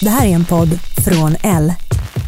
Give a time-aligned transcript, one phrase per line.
[0.00, 1.72] Det här är en podd från L.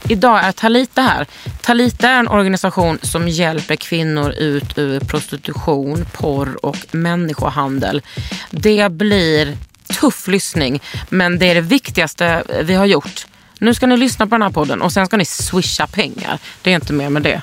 [0.09, 1.27] Idag är Talita här.
[1.61, 8.03] Talita är en organisation som hjälper kvinnor ut ur prostitution, porr och människohandel.
[8.51, 9.57] Det blir
[10.01, 13.27] tuff lyssning, men det är det viktigaste vi har gjort.
[13.59, 16.39] Nu ska ni lyssna på den här podden och sen ska ni swisha pengar.
[16.63, 17.43] Det är inte mer med det.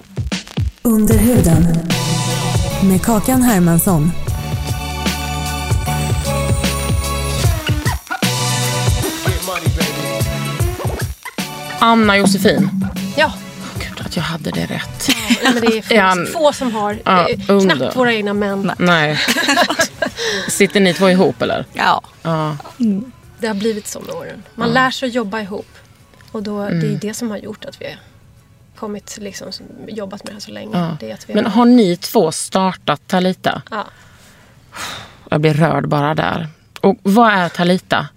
[0.82, 1.68] Under huden.
[2.84, 4.12] Med Kakan Hermansson.
[11.80, 12.70] Anna Josefin.
[13.18, 13.34] Ja,
[13.80, 15.10] Gud, att jag hade det rätt.
[15.44, 17.00] men det är få, han- få som har.
[17.06, 18.72] Ja, eh, knappt våra egna män.
[18.78, 19.20] Nej.
[20.50, 21.66] Sitter ni två ihop eller?
[21.74, 22.02] Ja.
[22.22, 22.58] Ja.
[23.40, 24.44] Det har blivit så med åren.
[24.56, 25.68] Man lär sig att jobba ihop.
[26.32, 27.96] Och då, det är det som har gjort att vi har
[28.76, 29.48] kommit, liksom,
[29.88, 30.78] jobbat med det här så länge.
[30.80, 30.98] ja.
[31.00, 33.62] Det är att vi Men har ni två startat Talita?
[33.72, 33.86] ja.
[35.30, 36.48] Jag blir rörd bara där.
[36.82, 38.08] Och vad är Talita?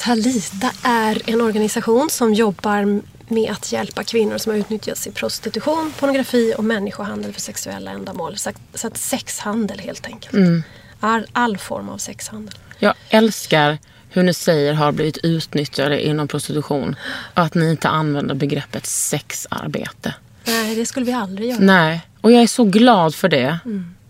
[0.00, 5.92] Talita är en organisation som jobbar med att hjälpa kvinnor som har utnyttjats i prostitution,
[5.98, 8.36] pornografi och människohandel för sexuella ändamål.
[8.36, 8.50] Så,
[8.86, 10.64] att sexhandel helt enkelt.
[11.00, 12.54] All, all form av sexhandel.
[12.78, 13.78] Jag älskar
[14.08, 16.96] hur ni säger har blivit utnyttjade inom prostitution.
[17.34, 20.14] Och att ni inte använder begreppet sexarbete.
[20.44, 21.60] Nej, det skulle vi aldrig göra.
[21.60, 23.58] Nej, och jag är så glad för det.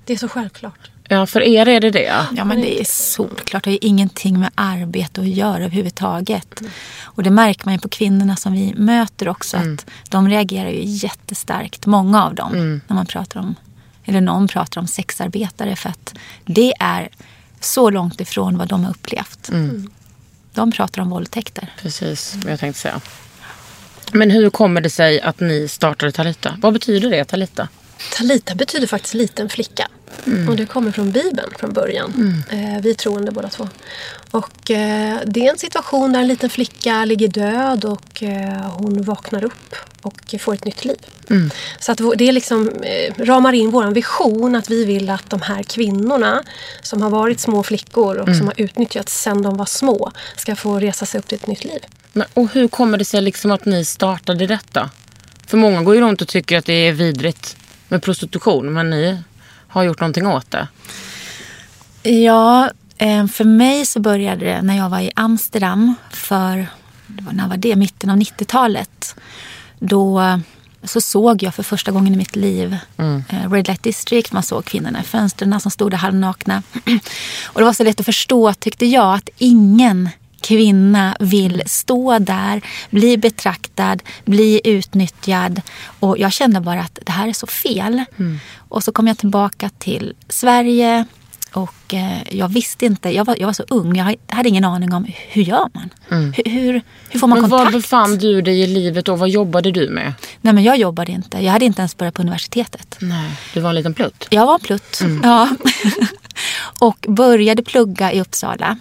[0.04, 0.89] Det är så självklart.
[1.12, 2.26] Ja, för er är det det.
[2.36, 3.64] Ja, men det är solklart.
[3.64, 6.62] Det har ju ingenting med arbete att göra överhuvudtaget.
[7.02, 9.56] Och det märker man ju på kvinnorna som vi möter också.
[9.56, 13.54] att De reagerar ju jättestarkt, många av dem, när man pratar om,
[14.04, 15.76] eller någon pratar om sexarbetare.
[15.76, 17.08] För att det är
[17.60, 19.50] så långt ifrån vad de har upplevt.
[20.54, 21.72] De pratar om våldtäkter.
[21.82, 23.00] Precis, vad jag tänkte säga.
[24.12, 26.54] Men hur kommer det sig att ni startade Talita?
[26.58, 27.68] Vad betyder det, Talita?
[28.12, 29.88] Talita betyder faktiskt liten flicka.
[30.48, 32.44] Och det kommer från Bibeln från början.
[32.50, 33.68] Eh, vi är troende båda två.
[34.30, 39.02] Och eh, det är en situation där en liten flicka ligger död och eh, hon
[39.02, 40.98] vaknar upp och får ett nytt liv.
[41.80, 42.70] Så att det liksom,
[43.16, 46.42] ramar in vår vision att vi vill att de här kvinnorna
[46.82, 50.80] som har varit små flickor och som har utnyttjats sedan de var små ska få
[50.80, 51.80] resa sig upp till ett nytt liv.
[52.12, 54.90] Men, och hur kommer det sig liksom att ni startade detta?
[55.46, 57.56] För många går ju runt och tycker att det är vidrigt
[57.90, 59.18] med prostitution, men ni
[59.68, 60.68] har gjort någonting åt det.
[62.02, 66.66] Ja, eh, för mig så började det när jag var i Amsterdam för,
[67.06, 67.76] det var, när var det?
[67.76, 69.14] Mitten av 90-talet.
[69.78, 70.38] Då eh,
[70.82, 72.76] så såg jag för första gången i mitt liv
[73.28, 74.32] eh, Red Light District.
[74.32, 76.62] Man såg kvinnorna i fönstren som stod där halvnakna.
[77.46, 80.08] Och det var så lätt att förstå, tyckte jag, att ingen
[80.40, 85.60] kvinna vill stå där, bli betraktad, bli utnyttjad.
[86.00, 88.04] Och jag kände bara att det här är så fel.
[88.58, 91.04] Och så kom jag tillbaka till Sverige
[91.52, 94.94] och eh, jag visste inte, jag var, jag var så ung, jag hade ingen aning
[94.94, 95.90] om hur gör man?
[96.08, 97.76] Hur, hur, hur får man Men var kontakt?
[97.76, 100.12] befann du dig i livet och vad jobbade du med?
[100.40, 102.96] Nej men jag jobbade inte, jag hade inte ens börjat på universitetet.
[103.00, 104.26] Nej, du var en liten plutt.
[104.30, 105.00] Jag var en plutt.
[105.22, 105.48] Ja.
[106.78, 108.78] och började plugga i Uppsala.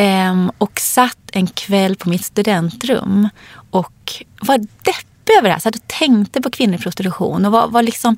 [0.00, 3.28] Ehm, och satt en kväll på mitt studentrum
[3.70, 5.58] och var deppig över det här.
[5.58, 8.16] Så jag tänkte på kvinnor i prostitution och var, var liksom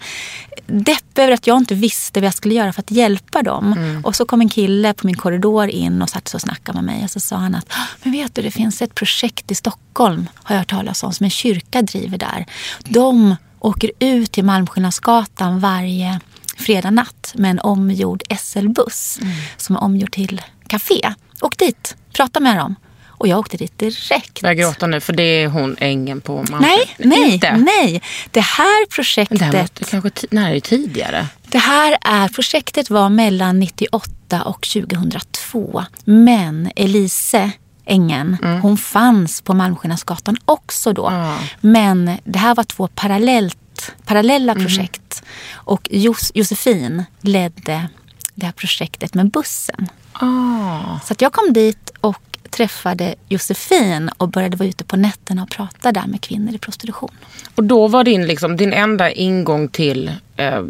[0.66, 4.00] deppig över att jag inte visste vad jag skulle göra för att hjälpa dem.
[4.04, 6.84] Och så kom en kille på min korridor in och satt så och snackade med
[6.84, 7.04] mig.
[7.04, 7.72] Och så sa han att
[8.02, 11.24] men vet du, det finns ett projekt i Stockholm, har jag hört talas om, som
[11.24, 12.46] en kyrka driver där.
[12.84, 16.20] De åker ut till Malmskillnadsgatan varje
[16.56, 19.18] fredag natt med en omgjord SL-buss
[19.56, 21.14] som är omgjord till café.
[21.40, 22.74] Åk dit, prata med dem.
[23.08, 24.42] Och jag åkte dit direkt.
[24.42, 26.58] Jag gråter nu för det är hon ängen på Malmö.
[26.60, 27.56] Nej, nej, Inte?
[27.56, 28.02] nej.
[28.30, 31.26] Det här projektet, Det här måste kanske ti- nej, det är tidigare.
[31.48, 35.84] Det här är, projektet var mellan 98 och 2002.
[36.04, 37.50] Men Elise
[37.84, 41.12] Engen, hon fanns på Malmskillnadsgatan också då.
[41.60, 45.22] Men det här var två parallellt, parallella projekt.
[45.52, 47.88] Och Jos, Josefin ledde
[48.34, 49.88] det här projektet med bussen.
[50.20, 51.00] Ah.
[51.04, 52.16] Så att jag kom dit och
[52.50, 57.10] träffade Josefin och började vara ute på nätterna och prata där med kvinnor i prostitution.
[57.54, 60.62] Och då var din, liksom, din enda ingång till eh,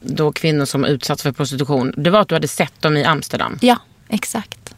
[0.00, 3.58] då kvinnor som utsatts för prostitution, det var att du hade sett dem i Amsterdam.
[3.60, 3.76] Ja,
[4.08, 4.74] exakt.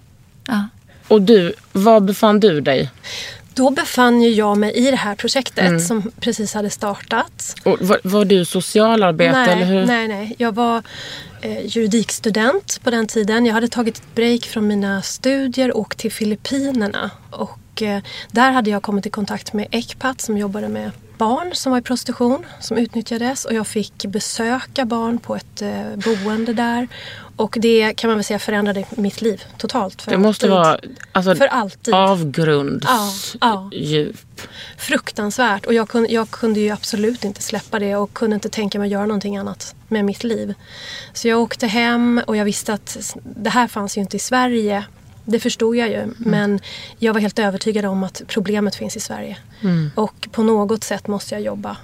[0.46, 0.68] Ja.
[1.08, 2.90] Och du, var befann du dig?
[3.54, 7.56] Då befann ju jag mig i det här projektet som precis hade startat.
[7.64, 9.86] Och var, var du socialarbetare nej, eller hur?
[9.86, 10.34] nej, nej.
[10.38, 10.82] Jag var
[11.40, 13.46] eh, juridikstudent på den tiden.
[13.46, 17.10] Jag hade tagit ett break från mina studier och till Filippinerna.
[17.30, 21.72] Och eh, där hade jag kommit i kontakt med Ecpat som jobbade med barn som
[21.72, 23.44] var i prostitution, som utnyttjades.
[23.44, 26.88] Och jag fick besöka barn på ett eh, boende där.
[27.36, 30.02] Och det kan man väl säga förändrade mitt liv totalt.
[30.02, 30.50] För Det måste alltid.
[30.50, 30.80] vara
[31.12, 31.94] alltså, För alltid.
[31.94, 33.40] avgrundsdjup.
[33.40, 34.06] Ja, ja.
[34.78, 35.66] Fruktansvärt.
[35.66, 38.86] Och jag kunde, jag kunde ju absolut inte släppa det och kunde inte tänka mig
[38.86, 40.54] att göra någonting annat med mitt liv.
[41.12, 44.84] Så jag åkte hem och jag visste att det här fanns ju inte i Sverige.
[45.24, 46.06] Det förstod jag ju.
[46.16, 46.60] Men
[46.98, 49.36] jag var helt övertygad om att problemet finns i Sverige.
[49.94, 51.76] Och på något sätt måste jag jobba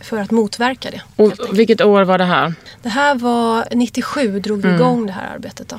[0.00, 1.02] för att motverka det.
[1.16, 2.54] Och vilket år var det här?
[2.82, 5.68] Det här var 97 drog vi igång det här arbetet.
[5.68, 5.78] Då.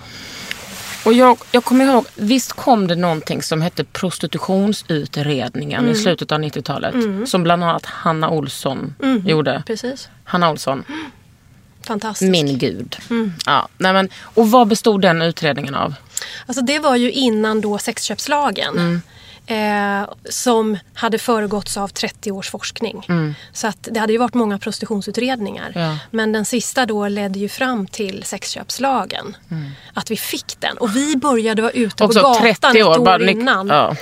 [1.06, 5.92] Och jag, jag kommer ihåg, visst kom det någonting som hette prostitutionsutredningen Mm.
[5.92, 6.96] i slutet av 90-talet.
[7.30, 9.28] Som bland annat Hanna Olsson Mm.
[9.28, 9.64] gjorde.
[9.66, 10.10] Precis.
[10.24, 10.84] Hanna Olsson,
[11.86, 12.32] Fantastiskt.
[12.32, 12.98] min gud.
[13.10, 13.34] Mm.
[13.46, 15.94] Ja, nej men, och vad bestod den utredningen av?
[16.46, 18.78] Alltså det var ju innan då sexköpslagen.
[18.78, 19.02] Mm.
[19.48, 23.08] Eh, som hade föregåtts av 30 års forskning.
[23.54, 25.72] Så att det hade ju varit många prostitutionsutredningar.
[25.76, 25.82] Mm.
[25.90, 25.98] Ja.
[26.12, 29.38] Men den sista då ledde ju fram till sexköpslagen.
[29.94, 30.78] Att vi fick den.
[30.78, 32.10] Och vi började vara ute Mm.
[32.10, 32.92] Också på gatan 30 år.
[32.92, 33.68] ett år bara, innan.
[33.68, 33.96] Ja.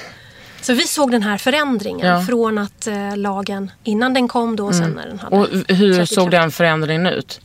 [0.62, 2.07] Så vi såg den här förändringen.
[2.07, 2.25] Ja.
[2.25, 6.06] Från att eh, lagen, innan den kom då och sen när den hade Och hur
[6.06, 7.41] såg den förändringen ut?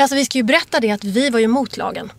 [0.00, 2.12] Alltså vi ska ju berätta det att vi var ju emot lagen.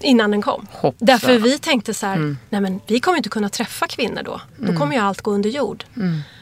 [0.00, 0.66] Innan den kom.
[0.70, 1.06] Hoppsan.
[1.06, 4.40] Därför vi tänkte så här, nej men vi kommer inte kunna träffa kvinnor då.
[4.56, 5.84] Då kommer ju allt gå under jord.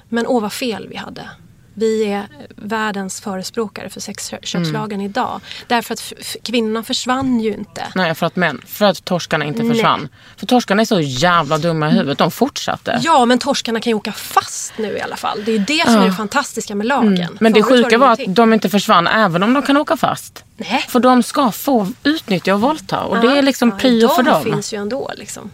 [0.08, 1.30] Men åh vad fel vi hade.
[1.74, 2.26] Vi är
[2.56, 5.40] världens förespråkare för sexköpslagen idag.
[5.66, 6.12] Därför att
[6.42, 7.82] kvinnorna försvann ju inte.
[7.94, 10.08] Nej, för att, män, för att torskarna inte försvann.
[10.36, 12.18] För torskarna är så jävla dumma i huvudet.
[12.18, 13.00] De fortsatte.
[13.02, 15.44] Ja, men torskarna kan ju åka fast nu i alla fall.
[15.44, 17.36] Det är ju det som är det fantastiska med lagen.
[17.40, 18.34] Men det Förut sjuka var att ingenting.
[18.34, 20.44] de inte försvann även om de kan åka fast.
[20.56, 20.84] Nej.
[20.88, 23.00] För de ska få utnyttja och våldta.
[23.00, 24.42] Och det Ja, är liksom ja, prio för de dem.
[24.42, 25.50] finns ju ändå liksom.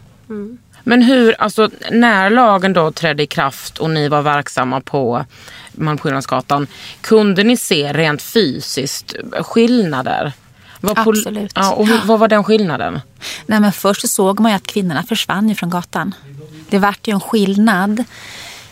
[0.82, 5.24] Men hur, alltså när lagen då trädde i kraft och ni var verksamma på
[5.72, 6.66] Malmskillnadsgatan.
[7.00, 10.32] Kunde ni se rent fysiskt skillnader?
[10.82, 11.52] Absolut.
[11.54, 13.00] Ja, och hur, vad var den skillnaden?
[13.46, 16.14] Nej, men först så såg man ju att kvinnorna försvann från gatan.
[16.68, 18.04] Det vart ju en skillnad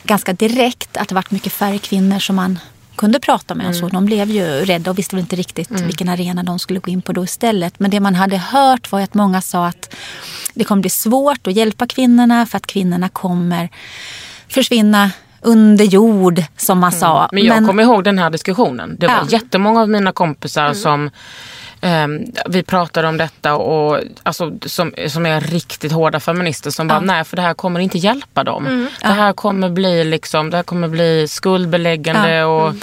[0.02, 2.58] ganska direkt att det vart mycket färre kvinnor som man
[2.96, 3.68] kunde prata med.
[3.68, 6.80] och Så de blev ju rädda och visste väl inte riktigt vilken arena de skulle
[6.80, 7.80] gå in på då istället.
[7.80, 9.94] Men det man hade hört var att många sa att
[10.54, 13.68] det kommer bli svårt att hjälpa kvinnorna för att kvinnorna kommer
[14.48, 17.28] försvinna under jord som man sa.
[17.32, 18.96] Men jag kommer ihåg den här diskussionen.
[18.98, 19.26] Det var Ja.
[19.28, 21.10] jättemånga av mina kompisar som
[21.80, 27.00] ehm, vi pratade om detta och alltså, som, som är riktigt hårda feminister som bara
[27.00, 28.88] nej för det här kommer inte hjälpa dem.
[29.00, 32.46] Det här kommer bli liksom, det här kommer bli skuldbeläggande Ja.
[32.46, 32.74] och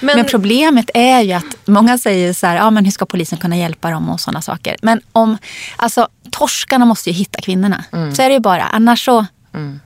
[0.00, 3.56] Men, problemet är ju att många säger så här, ja men hur ska polisen kunna
[3.56, 4.76] hjälpa dem och sådana saker.
[4.82, 5.38] Men om,
[5.76, 7.84] alltså torskarna måste ju hitta kvinnorna.
[7.90, 8.62] Så är det ju bara.
[8.62, 9.26] Annars så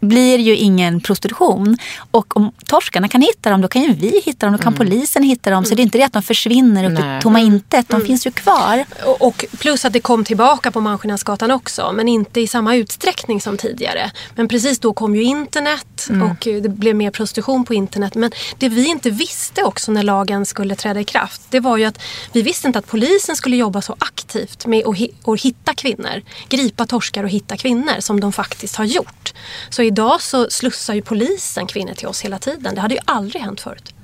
[0.01, 1.79] blir ju ingen prostitution.
[2.11, 5.23] Och om torskarna kan hitta dem, då kan ju vi hitta dem, då kan polisen
[5.23, 5.65] hitta dem.
[5.65, 7.19] Så det är inte det att de försvinner upp Nej.
[7.19, 7.89] i tomma intet.
[7.89, 8.85] De finns ju kvar.
[9.05, 11.93] Och, och plus att det kom tillbaka på Malmskillnadsgatan också.
[11.95, 14.11] Men inte i samma utsträckning som tidigare.
[14.35, 18.15] Men precis då kom ju internet och eh, det blev mer prostitution på internet.
[18.15, 21.43] Men det vi inte visste också när lagen skulle träda i kraft.
[21.51, 22.01] Det var ju att
[22.33, 24.85] vi visste inte att polisen skulle jobba så aktivt med
[25.25, 26.23] att hitta kvinnor.
[26.49, 29.35] Gripa torskar och hitta kvinnor som de faktiskt har gjort.
[29.69, 32.75] Så idag så slussar ju polisen kvinnor till oss hela tiden.
[32.75, 33.95] Det hade ju aldrig hänt förut.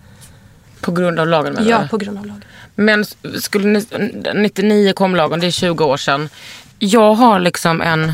[0.81, 2.45] på grund av lagen menar Ja, på grund av lagen.
[2.75, 3.05] Men
[3.41, 3.87] skulle ni,
[4.35, 6.29] 99 kom lagen, det är 20 år sedan.
[6.79, 8.13] Jag har liksom en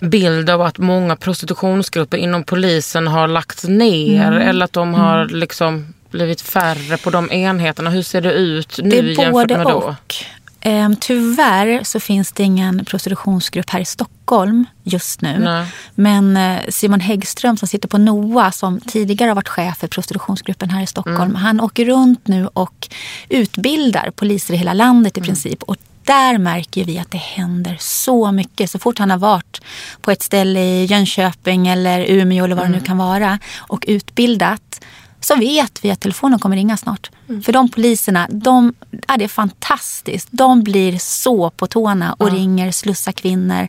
[0.00, 4.48] bild av att många prostitutionsgrupper inom polisen har lagts ner Mm.
[4.48, 7.90] eller att de har liksom blivit färre på de enheterna.
[7.90, 9.72] Hur ser det ut nu Det är jämfört både med då?
[9.72, 10.14] och.
[10.64, 15.38] Ehm, tyvärr så finns det ingen prostitutionsgrupp här i Stockholm just nu.
[15.38, 15.66] Nej.
[15.94, 20.70] Men eh, Simon Häggström som sitter på NOA som tidigare har varit chef för prostitutionsgruppen
[20.70, 21.34] här i Stockholm.
[21.34, 22.88] Han åker runt nu och
[23.28, 25.62] utbildar poliser i hela landet i princip.
[25.62, 28.70] Och där märker vi att det händer så mycket.
[28.70, 29.60] Så fort han har varit
[30.00, 34.84] på ett ställe i Jönköping eller Umeå eller vad det nu kan vara och utbildat
[35.24, 37.10] så vet vi att telefonen kommer ringa snart.
[37.44, 38.74] För de poliserna, de,
[39.08, 40.28] ja, det är fantastiskt.
[40.30, 43.68] De blir så på tårna och ringer, slussar kvinnor.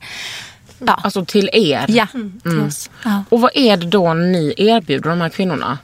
[0.80, 1.86] Ja, Alltså till er?
[1.88, 2.08] ja
[2.44, 2.90] till oss.
[3.04, 3.24] Ja.
[3.30, 5.78] Och vad är det då ni erbjuder de här kvinnorna?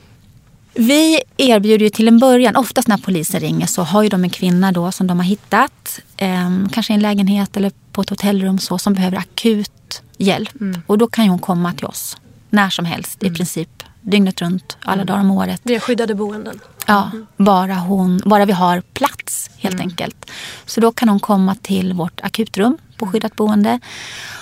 [0.74, 4.30] Vi erbjuder ju till en början, oftast när polisen ringer så har ju de en
[4.30, 6.00] kvinna då som de har hittat.
[6.16, 10.50] Eh, kanske i en lägenhet eller på ett hotellrum så, som behöver akut hjälp.
[10.86, 12.16] Och då kan ju hon komma till oss
[12.50, 13.82] när som helst i princip.
[14.00, 15.60] Dygnet runt, alla dagar om året.
[15.62, 16.60] Vi har skyddade boenden.
[16.86, 20.30] Ja, bara, hon, bara vi har plats helt enkelt.
[20.66, 23.80] Så då kan hon komma till vårt akutrum på skyddat boende.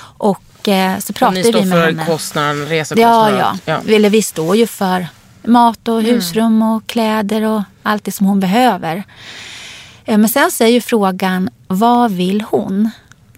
[0.00, 2.06] Och eh, så pratar Ni vi står med för henne.
[2.06, 3.58] kostnaden, Ja, resekostnaden?
[3.64, 3.80] ja.
[3.88, 5.06] Eller vi står ju för
[5.44, 9.02] mat och husrum och kläder och allt det som hon behöver.
[10.04, 12.90] Eh, Men sen så är ju frågan, vad vill hon?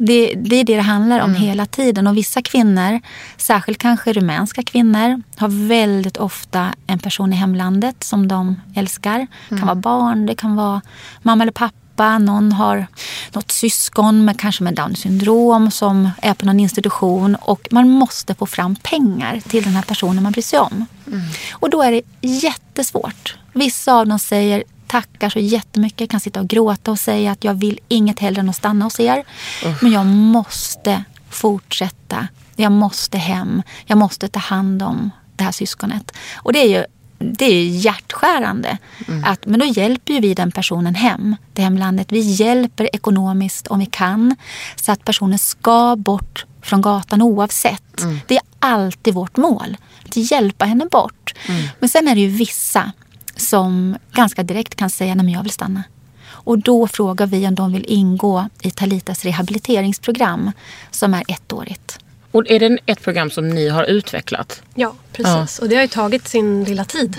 [0.03, 2.07] Det, det är det det handlar om hela tiden.
[2.07, 3.01] Och vissa kvinnor,
[3.37, 9.27] särskilt kanske rumänska kvinnor, har väldigt ofta en person i hemlandet som de älskar.
[9.49, 10.81] Det kan vara barn, det kan vara
[11.23, 12.19] mamma eller pappa.
[12.19, 12.87] Någon har
[13.33, 17.37] något syskon med, kanske med Downs syndrom som är på någon institution.
[17.41, 20.87] Och man måste få fram pengar till den här personen man bryr sig om.
[21.53, 23.37] Och då är det jättesvårt.
[23.53, 27.55] Vissa av dem säger tackar så jättemycket, kan sitta och gråta och säga att jag
[27.55, 29.25] vill inget hellre än att stanna hos er.
[29.83, 32.29] Men jag måste fortsätta.
[32.57, 33.63] Jag måste hem.
[33.87, 36.13] Jag måste ta hand om det här syskonet.
[36.37, 36.85] Och det är ju
[37.19, 38.79] det är hjärtskärande.
[39.25, 42.13] Att, men då hjälper vi den personen hem till hemlandet.
[42.13, 44.37] Vi hjälper ekonomiskt om vi kan.
[44.77, 48.05] Så att personen ska bort från gatan oavsett.
[48.27, 49.77] Det är alltid vårt mål.
[50.05, 51.35] Att hjälpa henne bort.
[51.79, 52.93] Men sen är det ju vissa
[53.41, 55.83] som ganska direkt kan säga att jag vill stanna.
[56.43, 60.53] Och då frågar vi om de vill ingå i Talitas rehabiliteringsprogram
[60.91, 61.99] som är ettårigt.
[62.31, 64.63] Och är det ett program som ni har utvecklat?
[64.75, 65.59] Ja, precis.
[65.59, 67.17] Och det har ju tagit sin lilla tid.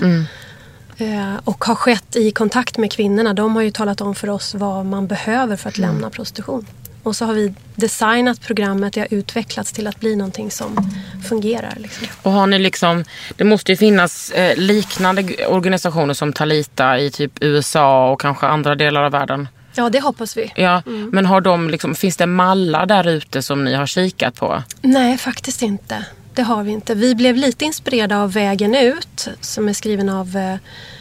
[0.98, 3.34] Eh, och har skett i kontakt med kvinnorna.
[3.34, 6.68] De har ju talat om för oss vad man behöver för att lämna prostitution.
[7.04, 10.92] Och så har vi designat programmet, det har utvecklats till att bli någonting som
[11.30, 11.74] fungerar.
[11.78, 12.08] Liksom.
[12.22, 13.04] Och har ni liksom,
[13.38, 18.76] det måste ju finnas eh, liknande organisationer som Talita i typ USA och kanske andra
[18.76, 19.48] delar av världen.
[19.76, 20.52] Ja, det hoppas vi.
[20.56, 24.64] Ja, Men har de liksom, finns det mallar där ute som ni har kikat på?
[24.82, 26.06] Nej, faktiskt inte.
[26.34, 26.96] Det har vi inte.
[26.96, 30.56] Vi blev lite inspirerade av Vägen ut som är skriven av eh,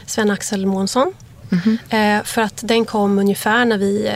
[0.06, 1.12] Sven-Axel Månsson.
[1.90, 4.14] Eh, för att den kom ungefär när vi eh,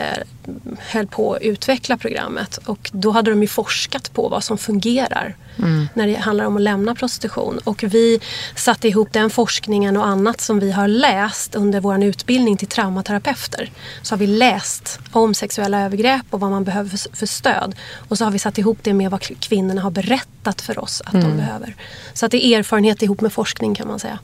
[0.79, 2.57] höll på att utveckla programmet.
[2.57, 5.35] Och då hade de ju forskat på vad som fungerar
[5.93, 7.59] när det handlar om att lämna prostitution.
[7.63, 8.19] Och vi
[8.55, 13.71] satte ihop den forskningen och annat som vi har läst under vår utbildning till traumaterapeuter.
[14.01, 17.75] Så har vi läst om sexuella övergrepp och vad man behöver för, för stöd.
[18.07, 21.13] Och så har vi satt ihop det med vad kvinnorna har berättat för oss att
[21.13, 21.75] de behöver.
[22.13, 24.19] Så att det är erfarenhet ihop med forskning kan man säga.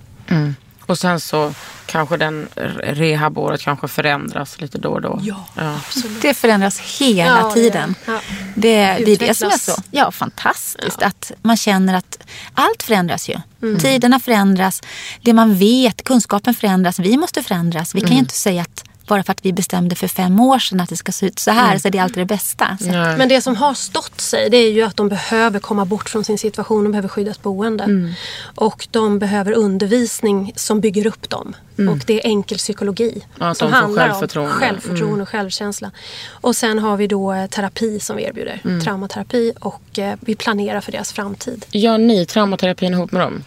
[0.92, 1.54] Och sen så
[1.86, 2.48] kanske den
[2.84, 5.20] rehabåret kanske förändras lite då och då.
[5.24, 6.22] Ja, absolut.
[6.22, 7.96] Det förändras hela Ja, det- tiden.
[8.06, 8.20] ja.
[8.56, 11.02] Det, det är det som är så ja, fantastiskt.
[11.02, 12.18] Att man känner att
[12.54, 13.36] allt förändras ju.
[13.62, 13.80] Mm.
[13.80, 14.82] Tiderna förändras.
[15.22, 17.00] Det man vet, kunskapen förändras.
[17.00, 17.96] Vi måste förändras.
[17.96, 18.16] Vi kan Mm.
[18.16, 20.98] ju inte säga att bara för att vi bestämde för fem år sedan att det
[20.98, 22.78] ska se ut så här så är det alltid det bästa.
[23.18, 26.24] Men det som har stått sig det är ju att de behöver komma bort från
[26.24, 26.84] sin situation.
[26.84, 28.14] De behöver skyddat boende.
[28.56, 31.56] Och de behöver undervisning som bygger upp dem.
[31.90, 33.26] Och det är enkel psykologi.
[33.40, 34.54] Ja, att som de får handlar självförtroende.
[34.54, 35.92] om självförtroende och självkänsla.
[36.32, 38.80] Och sen har vi då eh, terapi som vi erbjuder.
[38.84, 41.66] Traumaterapi och eh, vi planerar för deras framtid.
[41.72, 43.44] Gör ni traumaterapin ihop med dem?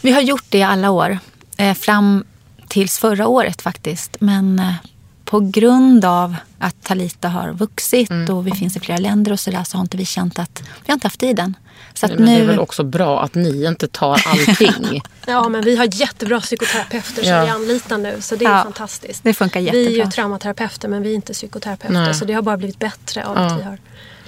[0.00, 1.18] Vi har gjort det i alla år.
[1.56, 2.24] Eh, fram
[2.68, 4.16] tills förra året faktiskt.
[4.20, 4.62] Men
[5.26, 8.36] på grund av att Talita har vuxit Mm.
[8.36, 10.68] och vi finns i flera länder och sådär så har inte vi känt att vi
[10.86, 11.54] har inte haft tiden.
[11.94, 15.02] Så att Men det är nu, väl också bra att ni inte tar allting.
[15.26, 17.44] Ja, men vi har jättebra psykoterapeuter som Ja.
[17.44, 18.16] vi anlitar nu.
[18.20, 19.24] Så det är Ja, fantastiskt.
[19.24, 20.10] det funkar Vi är ju jättebra.
[20.10, 21.94] traumaterapeuter men vi är inte psykoterapeuter.
[22.00, 22.14] Nej.
[22.14, 23.78] Så det har bara blivit bättre av att vi har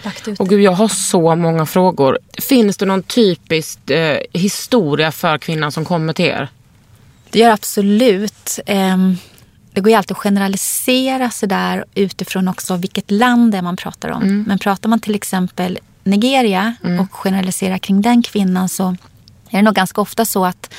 [0.03, 0.55] lagt ut Och det.
[0.55, 2.19] gud, jag har så många frågor.
[2.49, 6.49] Finns det någon typisk eh, historia för kvinnan som kommer till er?
[7.31, 8.59] Det gör absolut.
[8.67, 9.17] Ehm,
[9.73, 14.09] Det går ju alltid att generalisera sådär utifrån också vilket land det är man pratar
[14.09, 14.45] om.
[14.47, 18.97] Men pratar man till exempel Nigeria och generaliserar kring den kvinnan så
[19.51, 20.75] är det nog ganska ofta så att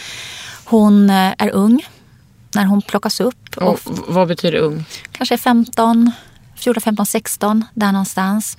[0.65, 1.85] hon eh, är ung
[2.55, 3.57] när hon plockas upp.
[3.57, 4.85] Och Och vad betyder ung?
[5.11, 6.11] kanske är 15,
[6.55, 8.57] 14, 15, 16, där någonstans.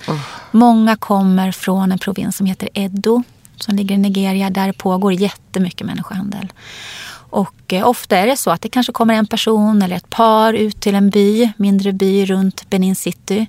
[0.51, 3.23] Många kommer från en provins som heter Edo
[3.55, 4.49] som ligger i Nigeria.
[4.49, 6.51] Där pågår jättemycket människohandel.
[7.31, 10.53] Och eh, ofta är det så att det kanske kommer en person eller ett par
[10.53, 13.47] ut till en by, mindre by runt Benin City.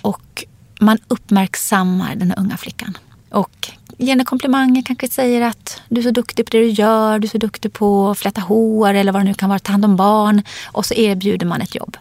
[0.00, 0.44] Och
[0.80, 2.98] man uppmärksammar den unga flickan.
[3.30, 7.18] Och ger henne komplimanger, kanske säger att du är så duktig på det du gör,
[7.18, 9.72] du är så duktig på att fläta hår eller vad det nu kan vara, ta
[9.72, 10.42] hand om barn.
[10.64, 11.96] Och så erbjuder man ett jobb.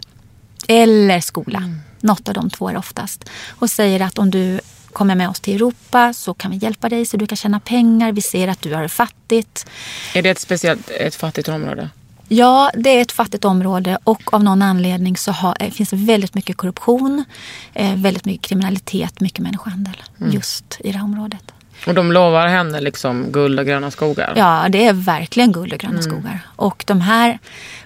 [0.67, 1.57] Eller skola.
[1.57, 1.79] Mm.
[1.99, 3.29] Något av de två är oftast.
[3.49, 4.59] Och säger att om du
[4.91, 8.11] kommer med oss till Europa så kan vi hjälpa dig så du kan tjäna pengar.
[8.11, 9.65] Vi ser att du har det fattigt.
[10.13, 11.89] Är det ett speciellt ett fattigt område?
[12.27, 15.95] Ja, det är ett fattigt område och av någon anledning så har, eh, finns det
[15.95, 17.25] väldigt mycket korruption,
[17.73, 20.33] eh, väldigt mycket kriminalitet, mycket människohandel mm.
[20.33, 21.51] just i det här området.
[21.87, 24.33] Och de lovar henne liksom guld och gröna skogar?
[24.35, 26.03] Ja, det är verkligen guld och gröna mm.
[26.03, 26.39] skogar.
[26.55, 27.39] Och de här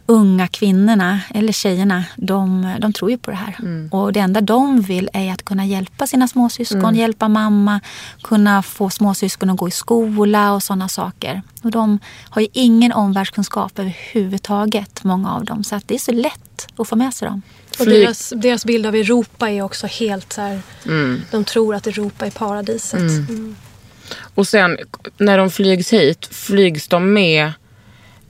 [0.05, 3.55] unga kvinnorna, eller tjejerna, de, de tror ju på det här.
[3.59, 3.89] Mm.
[3.91, 6.95] Och det enda de vill är att kunna hjälpa sina småsyskon, mm.
[6.95, 7.79] hjälpa mamma,
[8.21, 11.41] kunna få småsyskon att gå i skola och sådana saker.
[11.61, 15.63] Och de har ju ingen omvärldskunskap överhuvudtaget, många av dem.
[15.63, 17.41] Så att det är så lätt att få med sig dem.
[17.79, 21.21] Och deras, deras bild av Europa är också helt så här, mm.
[21.31, 22.99] de tror att Europa är paradiset.
[22.99, 23.25] Mm.
[23.29, 23.55] mm.
[24.35, 24.77] Och sen
[25.17, 27.51] när de flygs hit, flygs de med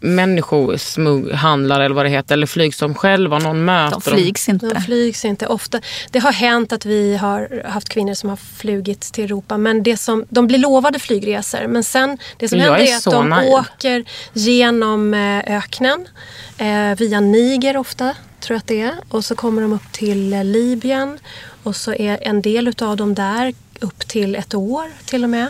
[0.06, 2.34] människosmugghandlare eller vad det heter?
[2.34, 3.40] Eller flygs de själva?
[3.40, 4.68] Någon möter de flygs inte.
[4.68, 5.48] De flygs inte.
[5.48, 5.82] Ofta,
[6.12, 9.58] det har hänt att vi har haft kvinnor som har flugit till Europa.
[9.58, 11.68] Men det som, de blir lovade flygresor.
[11.68, 13.54] Men sen det som händer är, är att de naiv.
[13.54, 16.08] åker genom eh, öknen.
[16.58, 18.96] Eh, via Niger ofta, tror jag att det är.
[19.10, 21.20] Och så kommer de upp till eh, Libyen.
[21.64, 25.48] Och så är en del av dem där upp till ett år till och med.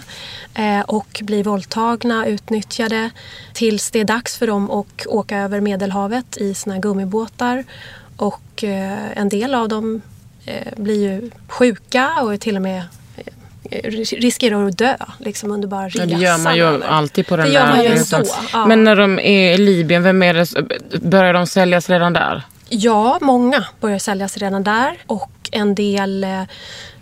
[0.53, 3.09] Eh, och blir våldtagna, utnyttjade
[3.53, 7.63] tills det är dags för dem att åka över Medelhavet i sina gummibåtar.
[8.17, 10.01] Och eh, en del av dem
[10.45, 12.83] eh, blir ju sjuka och till och med
[14.11, 16.09] riskerar att dö liksom under bara resan.
[16.09, 16.87] Ja, det gör man ju eller?
[16.87, 18.65] alltid på den det där så, ja.
[18.65, 22.43] Men när de är i Libyen, vem är det, börjar de säljas redan där?
[22.69, 26.25] Ja, många börjar säljas redan där och en del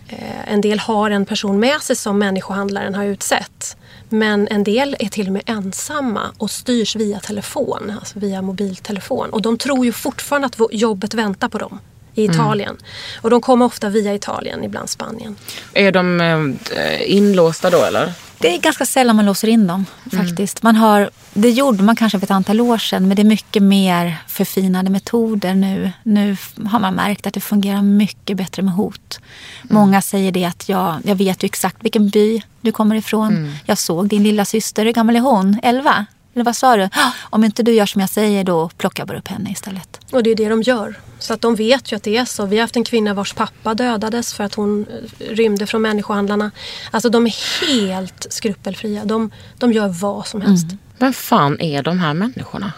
[0.08, 3.76] Eh, en del har en person med sig som människohandlaren har utsett.
[4.08, 9.30] Men en del är till och med ensamma och styrs via telefon, alltså via mobiltelefon.
[9.30, 11.78] Och de tror ju fortfarande att jobbet väntar på dem
[12.14, 12.34] i mm.
[12.34, 12.70] Italien.
[12.70, 12.80] Mm.
[13.20, 15.36] Och de kommer ofta via Italien, ibland Spanien.
[15.72, 18.12] Är de eh, inlåsta då eller?
[18.38, 20.26] Det är ganska sällan man låser in dem mm.
[20.26, 20.62] faktiskt.
[20.62, 23.62] Man har, det gjorde man kanske för ett antal år sedan men det är mycket
[23.62, 25.92] mer förfinade metoder nu.
[26.02, 29.20] Nu har man märkt att det fungerar mycket bättre med hot.
[29.62, 29.74] Mm.
[29.74, 33.36] Många säger det att jag, jag vet ju exakt vilken by du kommer ifrån.
[33.36, 33.52] Mm.
[33.64, 35.60] Jag såg din lilla syster, hur gammal är hon?
[35.62, 36.06] 11?
[36.34, 36.88] Eller vad sa du?
[37.30, 40.00] Om inte du gör som jag säger då plockar jag bara upp henne istället.
[40.12, 40.94] Och det är det de gör.
[41.18, 42.46] Så att de vet ju att det är så.
[42.46, 46.50] Vi har haft en kvinna vars pappa dödades för att hon eh, rymde från människohandlarna.
[46.90, 49.04] Alltså de är helt skrupelfria.
[49.04, 50.64] De, de gör vad som helst.
[50.64, 50.78] Mm.
[50.98, 52.72] Vem fan är de här människorna?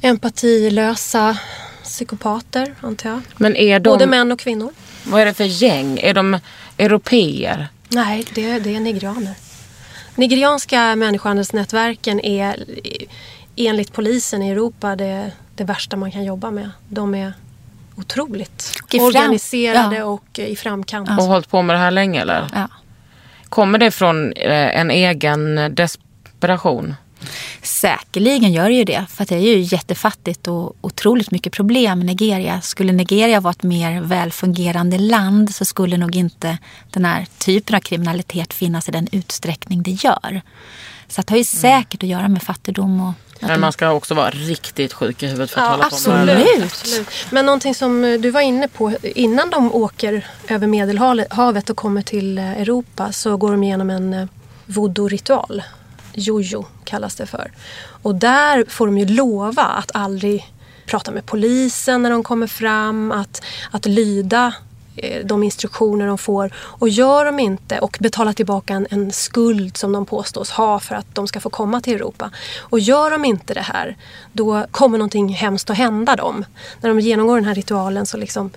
[0.00, 1.38] Empatilösa
[1.84, 3.20] psykopater antar jag.
[3.36, 3.90] Men är de...
[3.90, 4.72] Både män och kvinnor.
[5.04, 5.98] Vad är det för gäng?
[5.98, 6.38] Är de
[6.78, 7.68] europeer?
[7.88, 9.34] Nej, det, det är nigerianer.
[10.20, 12.64] Nigerianska människohandelsnätverken är
[13.56, 16.70] enligt polisen i Europa det, det värsta man kan jobba med.
[16.88, 17.32] De är
[17.96, 20.04] otroligt organiserade ja.
[20.04, 21.10] och i framkant.
[21.10, 22.46] Och hållit på med det här länge eller?
[22.54, 22.68] Ja.
[23.48, 26.94] Kommer det från eh, en egen desperation?
[27.62, 29.06] Säkerligen gör det ju det.
[29.08, 32.60] För det är ju jättefattigt och otroligt mycket problem i Nigeria.
[32.60, 36.58] Skulle Nigeria vara ett mer välfungerande land så skulle nog inte
[36.90, 40.42] den här typen av kriminalitet finnas i den utsträckning det gör.
[41.08, 44.30] Så det har ju säkert att göra med fattigdom och men man ska också vara
[44.30, 46.64] riktigt sjuk i huvudet för att ja, hålla absolut, på med det.
[46.64, 47.08] Absolut.
[47.30, 52.38] Men någonting som du var inne på, innan de åker över Medelhavet och kommer till
[52.38, 54.26] eh, Europa så går de igenom en eh,
[54.66, 55.62] voodoo-ritual
[56.14, 57.52] jojo kallas det för.
[58.02, 60.52] Och där får de ju lova att aldrig
[60.86, 64.54] prata med polisen när de kommer fram, att, att lyda
[64.96, 66.52] eh, de instruktioner de får.
[66.56, 70.94] Och gör de inte och betala tillbaka en, en, skuld som de påstås ha för
[70.94, 72.30] att de ska få komma till Europa.
[72.58, 73.96] Och gör de inte det här,
[74.32, 76.44] då kommer någonting hemskt att hända dem.
[76.80, 78.50] När de genomgår den här ritualen så liksom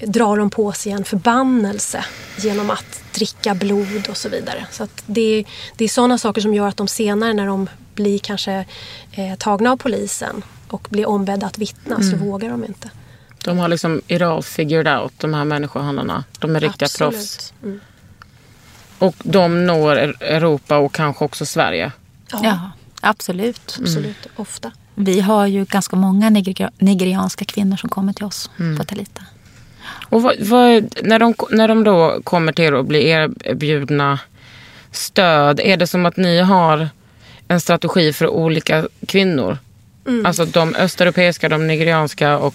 [0.00, 2.04] drar de på sig en förbannelse
[2.36, 4.66] genom att dricka blod och så vidare.
[4.70, 5.44] Så att det,
[5.76, 8.64] det är sådana saker som gör att de senare när de blir kanske
[9.12, 12.10] eh, tagna av polisen och blir ombedda att vittna mm.
[12.10, 12.90] så vågar de inte.
[13.44, 16.24] De har liksom idag figured out, de här människohandlarna.
[16.38, 17.12] De är riktiga Absolut.
[17.12, 17.52] proffs.
[17.62, 17.80] Mm.
[18.98, 21.92] Och de når Europa och kanske också Sverige.
[22.32, 23.78] Ja, ja absolut.
[23.80, 24.36] Absolut, mm.
[24.36, 24.72] ofta.
[24.94, 26.30] Vi har ju ganska många
[26.78, 28.78] nigerianska kvinnor som kommer till oss mm.
[28.78, 29.22] på Talita.
[29.86, 34.18] Och vad, vad, när, de, när de då kommer till er och blir erbjudna
[34.92, 36.88] stöd, är det som att ni har
[37.48, 39.58] en strategi för olika kvinnor?
[40.24, 42.54] Alltså de östeuropeiska, de nigerianska och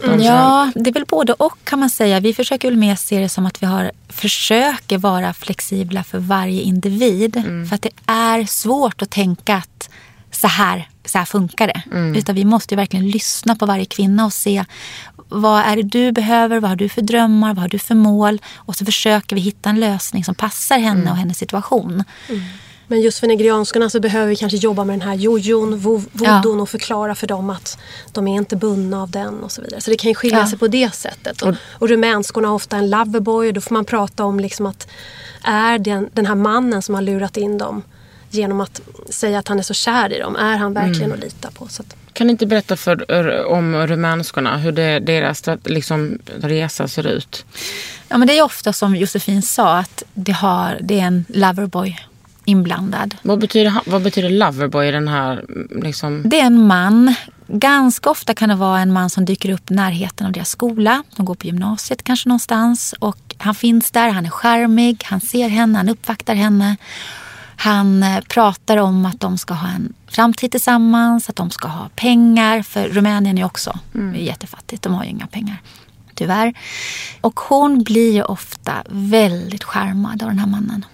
[0.00, 0.22] de som...
[0.22, 2.20] Ja, det är väl både och kan man säga.
[2.20, 6.60] Vi försöker väl mer se det som att vi har, försöker vara flexibla för varje
[6.62, 7.42] individ.
[7.68, 9.90] För att det är svårt att tänka att
[10.30, 11.82] så här, så här funkar det.
[12.18, 14.64] Utan vi måste verkligen lyssna på varje kvinna och se
[15.28, 18.40] vad är det du behöver, vad har du för drömmar, vad har du för mål?
[18.56, 22.04] Och så försöker vi hitta en lösning som passar henne och hennes situation.
[22.88, 26.60] Men just för nigerianskarna så behöver vi kanske jobba med den här jojon, vo- vodun
[26.60, 27.78] och förklara för dem att
[28.12, 29.80] de är inte bundna av den och så vidare.
[29.80, 30.46] Så det kan ju skilja Ja.
[30.46, 31.42] sig på det sättet.
[31.42, 34.88] Och, och rumänskorna har ofta en loverboy och då får man prata om liksom att
[35.42, 37.82] är den, den här mannen som har lurat in dem
[38.36, 41.50] genom att säga att han är så kär i dem, är han verkligen att lita
[41.50, 41.68] på?
[41.68, 47.06] Så att, Kan ni inte berätta för, om rumänskorna hur det, deras liksom, resa ser
[47.06, 47.44] ut?
[48.08, 51.98] Ja, men det är ofta som Josefin sa att det, har, det är en loverboy
[52.44, 53.14] inblandad.
[53.22, 55.44] Vad betyder, vad betyder loverboy i den här...
[55.82, 57.14] Liksom, Det är en man.
[57.48, 61.02] Ganska ofta kan det vara en man som dyker upp i närheten av deras skola.
[61.16, 62.94] De går på gymnasiet kanske någonstans.
[62.98, 66.76] Och han finns där, han är charmig, han ser henne, han uppvaktar henne.
[67.56, 71.88] Han eh, pratar om att de ska ha en framtid tillsammans, att de ska ha
[71.94, 72.62] pengar.
[72.62, 73.78] För Rumänien är också
[74.14, 75.56] jättefattigt, de har ju inga pengar.
[76.16, 76.54] Tyvärr.
[77.20, 80.84] Och hon blir ju ofta väldigt charmad av den här mannen.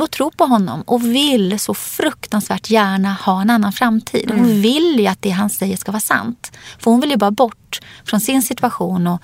[0.00, 4.30] Och tror på honom och vill så fruktansvärt gärna ha en annan framtid.
[4.34, 6.52] Hon vill ju att det han säger ska vara sant.
[6.78, 9.22] För hon vill ju bara bort från sin situation och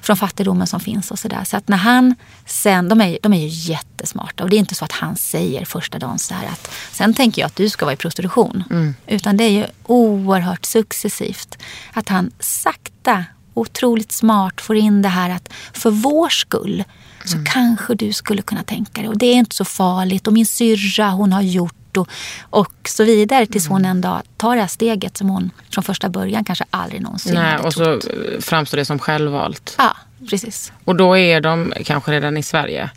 [0.00, 1.44] från fattigdomen som finns och sådär.
[1.44, 2.14] Så att när han
[2.46, 5.64] sen, de är, de är ju jättesmarta och det är inte så att han säger
[5.64, 8.64] första dagen så här att sen tänker jag att du ska vara i prostitution.
[9.06, 11.58] Utan det är ju oerhört successivt.
[11.92, 16.84] Att han sakta otroligt smart får in det här att för vår skull
[17.24, 19.08] så kanske du skulle kunna tänka dig.
[19.08, 20.26] Och det är inte så farligt.
[20.26, 22.08] Och min syrra hon har gjort och,
[22.50, 23.46] och så vidare.
[23.46, 27.02] Tills hon en dag tar det här steget som hon från första början kanske aldrig
[27.02, 28.04] någonsin nej, hade och så trott.
[28.04, 29.74] eh, framstår det som självvalt.
[29.78, 29.96] Ja,
[30.30, 30.72] precis.
[30.84, 32.90] Och då är de kanske redan i Sverige.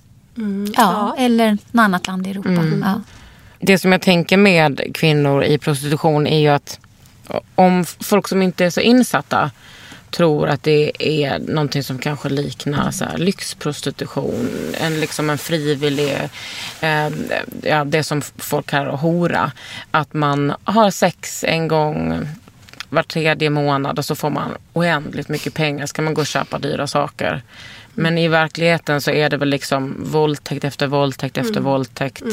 [0.76, 2.52] Ja, eller något annat land i Europa.
[2.82, 3.02] Ja.
[3.60, 6.80] Det som jag tänker med kvinnor i prostitution är ju att
[7.56, 9.52] om folk som inte är så insatta
[10.12, 14.50] tror att det är någonting som kanske liknar så här, lyxprostitution.
[14.80, 16.17] En, liksom en frivillig,
[16.82, 17.10] eh,
[17.62, 19.52] ja, det som folk kallar hora.
[19.91, 22.28] Att man har sex en gång
[22.89, 25.86] var tredje månad och så får man oändligt mycket pengar.
[25.86, 27.41] Ska man gå och köpa dyra saker.
[27.93, 32.24] Men i verkligheten så är det väl liksom våldtäkt efter våldtäkt efter våldtäkt.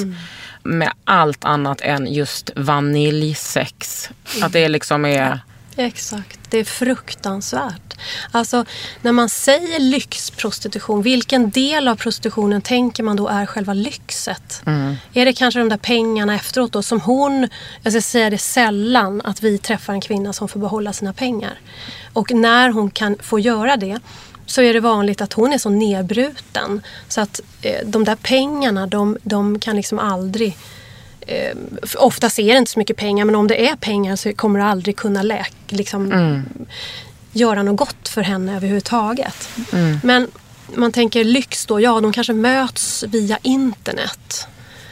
[0.63, 4.11] Med allt annat än just vaniljsex.
[4.43, 5.41] Att det liksom är...
[5.77, 7.95] Exakt, det är fruktansvärt.
[8.31, 8.65] Alltså
[9.03, 14.63] när man säger lyxprostitution, vilken del av prostitutionen tänker man då är själva lyxet?
[15.15, 17.49] Är det kanske de där pengarna efteråt då som hon,
[17.83, 21.61] jag ska säga det sällan att vi träffar en kvinna som får behålla sina pengar.
[22.13, 24.01] Och när hon kan få göra det
[24.47, 28.87] så är det vanligt att hon är så nedbruten så att eh, de där pengarna
[28.87, 30.57] de, de kan liksom aldrig
[31.27, 31.57] eh,
[31.99, 34.65] oftast är det inte så mycket pengar men om det är pengar så kommer det
[34.65, 36.43] aldrig kunna läka, liksom,
[37.33, 39.49] göra något gott för henne överhuvudtaget.
[40.03, 40.29] Men
[40.75, 44.47] man tänker lyx då, ja de kanske möts via internet.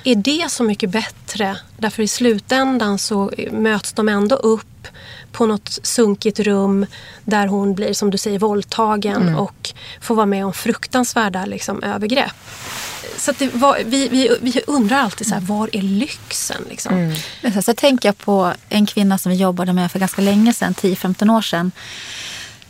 [0.05, 1.57] Är det så mycket bättre?
[1.77, 4.67] Därför i slutändan så möts de ändå upp
[5.33, 6.87] på något sunkigt rum
[7.25, 12.33] där hon blir, som du säger, våldtagen och får vara med om fruktansvärda liksom, övergrepp.
[13.17, 16.65] Så var, vi, vi, vi undrar alltid så här, var är lyxen?
[16.71, 17.15] Liksom?
[17.41, 20.53] Men sen så tänker jag på en kvinna som vi jobbade med för ganska länge
[20.53, 21.73] sedan, 10-15 år sedan.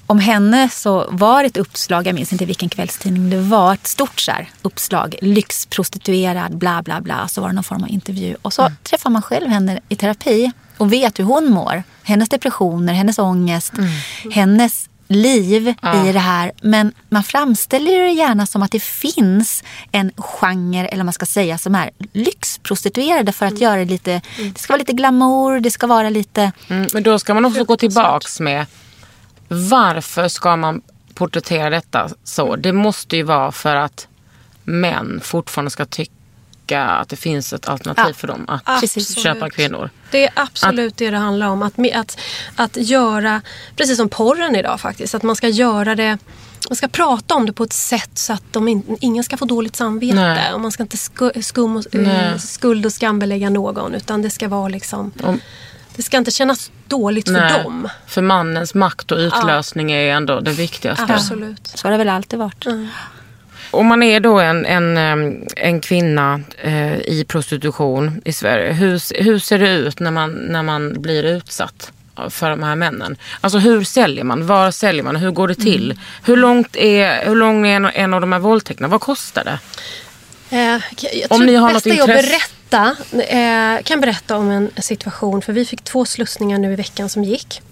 [0.06, 4.20] Om henne så var ett uppslag, jag minns inte vilken kvällstidning det var, ett stort
[4.20, 7.28] så här, uppslag, lyxprostituerad, bla bla bla.
[7.28, 8.36] Så var det någon form av intervju.
[8.42, 11.82] Och så träffar man själv henne i terapi och vet hur hon mår.
[12.02, 13.72] Hennes depressioner, hennes ångest,
[14.32, 15.68] hennes liv
[16.08, 16.52] i det här.
[16.62, 21.58] Men man framställer det gärna som att det finns en genre, eller man ska säga,
[21.58, 24.20] som är lyxprostituerade för att göra det lite,
[24.54, 27.64] det ska vara lite glamour, det ska vara lite Mm, men då ska man också
[27.64, 28.66] gå tillbaks med
[29.52, 30.82] varför ska man
[31.14, 32.56] porträttera detta så?
[32.56, 34.08] Det måste ju vara för att
[34.64, 38.14] män fortfarande ska tycka att det finns ett alternativ Ja.
[38.14, 39.18] för dem att Absolut.
[39.18, 39.90] köpa kvinnor.
[40.10, 41.62] Det är absolut det det handlar om.
[41.62, 42.16] Att, att,
[42.56, 43.42] att göra,
[43.76, 46.18] precis som porren idag faktiskt, att man ska göra det
[46.68, 49.44] man ska prata om det på ett sätt så att de in, ingen ska få
[49.44, 50.14] dåligt samvete.
[50.14, 50.52] Nej.
[50.52, 52.26] Och man ska inte sku, skum och, Nej.
[52.26, 55.40] eh, skuld och skambelägga någon utan det ska vara liksom Om-
[55.96, 57.88] det ska inte kännas dåligt för Nej, dem.
[58.06, 61.06] För mannens makt och utlösning är ändå det viktigaste.
[61.08, 61.66] Absolut.
[61.66, 62.66] Så har det väl alltid varit.
[63.70, 64.96] Om man är då en, en,
[65.56, 70.62] en kvinna eh, i prostitution i Sverige, hur, hur ser det ut när man, när
[70.62, 71.92] man blir utsatt
[72.30, 73.16] för de här männen?
[73.40, 74.46] Alltså hur säljer man?
[74.46, 75.16] Var säljer man?
[75.16, 75.98] Hur går det till?
[76.24, 78.88] Hur långt är, hur lång är en, en av de här våldtäkterna?
[78.88, 79.58] Vad kostar det?
[80.56, 84.70] Eh, jag Om tror ni har det något intresse- berätta, eh, kan berätta om en
[84.78, 85.42] situation.
[85.42, 87.62] För vi fick två slussningar nu i veckan som gick.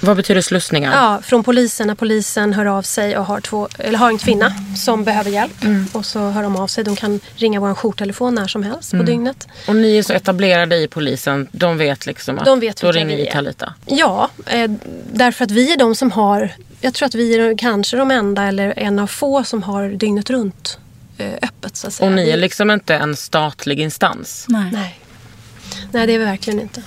[0.00, 0.92] Vad betyder slussningar?
[0.92, 4.52] Ja, från polisen när polisen hör av sig och har, två, eller har en kvinna
[4.76, 5.64] som behöver hjälp.
[5.64, 5.86] Mm.
[5.92, 6.84] Och så hör de av sig.
[6.84, 9.06] De kan ringa vår jourtelefon när som helst Mm.
[9.06, 9.48] på dygnet.
[9.68, 13.16] Och ni är så etablerade i polisen, de vet liksom att De vet då ringer
[13.16, 13.26] vi.
[13.32, 13.74] Talita.
[13.86, 14.70] Ja, eh,
[15.12, 16.50] därför att vi är de som har...
[16.80, 20.30] Jag tror att vi är kanske de enda eller en av få som har dygnet
[20.30, 20.78] runt
[21.18, 21.76] öppet.
[21.76, 22.08] Så att säga.
[22.08, 24.46] Och ni är liksom inte en statlig instans.
[24.48, 24.70] Nej.
[24.72, 25.00] Nej.
[25.92, 26.82] Nej, det är vi verkligen inte.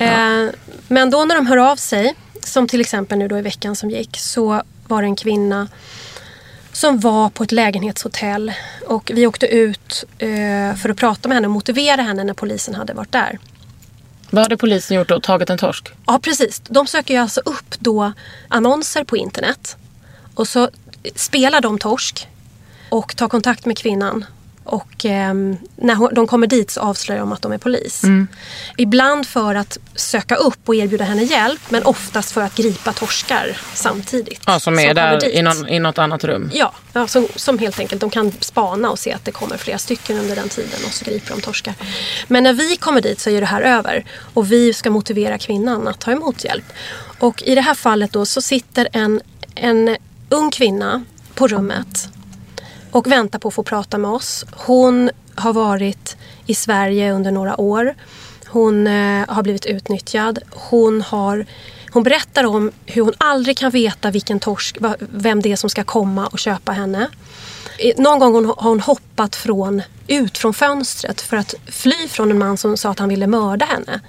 [0.00, 0.50] Eh,
[0.88, 3.90] men då när de hör av sig, som till exempel nu då i veckan som
[3.90, 5.68] gick, så var det en kvinna
[6.72, 8.52] som var på ett lägenhetshotell
[8.86, 12.74] och vi åkte ut eh, för att prata med henne och motivera henne när polisen
[12.74, 13.38] hade varit där.
[14.30, 15.20] Vad hade polisen gjort då?
[15.20, 15.88] Tagit en torsk?
[16.06, 16.62] Ja, precis.
[16.68, 18.12] De söker ju alltså upp då
[18.48, 19.76] annonser på internet.
[20.34, 20.70] Och så
[21.14, 22.28] spelar de torsk
[22.88, 24.24] och tar kontakt med kvinnan.
[24.66, 28.02] Och ehm, när hon, de kommer dit så avslöjar de att de är polis.
[28.76, 33.56] Ibland för att söka upp och erbjuda henne hjälp men oftast för att gripa torskar
[33.74, 34.42] samtidigt.
[34.46, 36.50] Ja, som är kommer där i, någon, i något annat rum.
[36.54, 39.78] Ja, ja som, som helt enkelt de kan spana och se att det kommer flera
[39.78, 41.74] stycken under den tiden och så griper de torskar.
[42.28, 45.88] Men när vi kommer dit så är det här över och vi ska motivera kvinnan
[45.88, 46.72] att ta emot hjälp.
[47.18, 49.20] Och i det här fallet då så sitter en,
[49.54, 49.96] en
[50.28, 52.08] ung kvinna på rummet
[52.96, 54.44] och väntar på att få prata med oss.
[54.52, 57.94] Hon har varit i Sverige under några år.
[58.46, 60.38] Hon eh, har blivit utnyttjad.
[60.50, 61.46] Hon, har,
[61.90, 65.84] hon berättar om hur hon aldrig kan veta vilken torsk, vem det är som ska
[65.84, 67.08] komma och köpa henne.
[67.96, 72.56] Någon gång har hon hoppat från, ut från fönstret för att fly från en man
[72.56, 74.00] som sa att han ville mörda henne.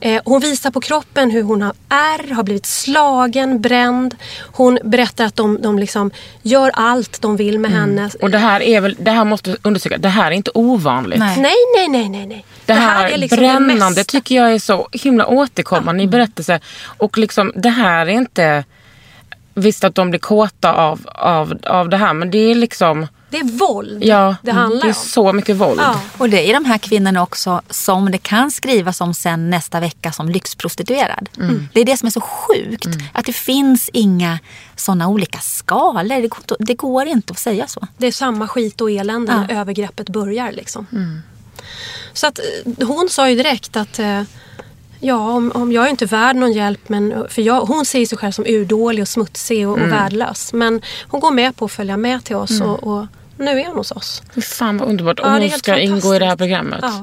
[0.00, 4.16] Eh, hon visar på kroppen hur hon har ärr, har blivit slagen, bränd.
[4.52, 6.10] Hon berättar att de, de liksom
[6.42, 8.10] gör allt de vill med henne.
[8.20, 11.18] Och det här är väl, det här måste undersöka, det här är inte ovanligt.
[11.18, 11.40] Nej.
[11.40, 12.26] Nej, nej, nej, nej.
[12.26, 12.44] nej.
[12.66, 16.60] Det här, är liksom brännande det tycker jag är så himla återkommande i berättelser.
[16.84, 18.64] Och liksom, det här är inte...
[19.54, 23.06] Visst att de blir kåta av, av, av det här men det är liksom...
[23.30, 24.94] Det är våld Ja, det handlar det är om.
[24.94, 25.80] så mycket våld.
[25.80, 26.00] Ja.
[26.18, 30.12] Och det är de här kvinnorna också som det kan skrivas om sen nästa vecka
[30.12, 31.28] som lyxprostituerad.
[31.72, 32.86] Det är det som är så sjukt.
[33.12, 34.38] Att det finns inga
[34.76, 36.02] sådana olika skalor.
[36.22, 37.86] Det går, inte- det går inte att säga så.
[37.98, 39.40] Det är samma skit och elände Ja.
[39.40, 40.52] när övergreppet börjar.
[40.52, 40.86] Liksom.
[42.12, 44.22] Så att eh, hon sa ju direkt att eh,
[45.02, 48.18] ja, om, om jag är inte värd någon hjälp, men, för jag, hon ser sig
[48.18, 50.52] själv som urdålig och smutsig och, och värdelös.
[50.52, 53.76] Men hon går med på att följa med till oss och, och nu är hon
[53.76, 54.22] hos oss.
[54.42, 55.18] Fan vad underbart.
[55.22, 56.80] Ja, Och är hon ska ingå i det här programmet.
[56.82, 57.02] Ja.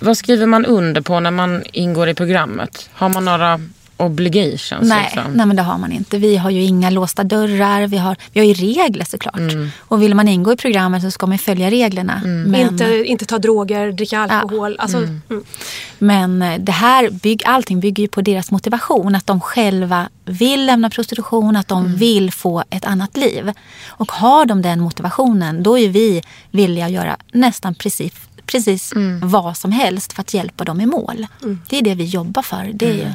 [0.00, 2.90] Vad skriver man under på när man ingår i programmet?
[2.92, 3.60] Har man några
[3.98, 4.88] obligations?
[4.88, 5.32] Nej, liksom?
[5.32, 6.18] nej men det har man inte.
[6.18, 7.86] Vi har ju inga låsta dörrar.
[7.86, 9.40] Vi har, vi har ju regler såklart.
[9.78, 12.20] Och vill man ingå i programmet så ska man följa reglerna.
[12.24, 14.76] Men, Inte, inte ta droger, dricka alkohol.
[14.78, 15.44] Alltså, mm.
[15.98, 19.14] men eh, det här bygg, allting bygger ju på deras motivation.
[19.14, 23.52] Att de själva vill lämna prostitution, att de vill få ett annat liv.
[23.86, 28.12] Och har de den motivationen, då är vi villiga att göra nästan precis,
[28.46, 31.26] precis vad som helst för att hjälpa dem i mål.
[31.68, 32.70] Det är det vi jobbar för.
[32.74, 33.12] Det är ju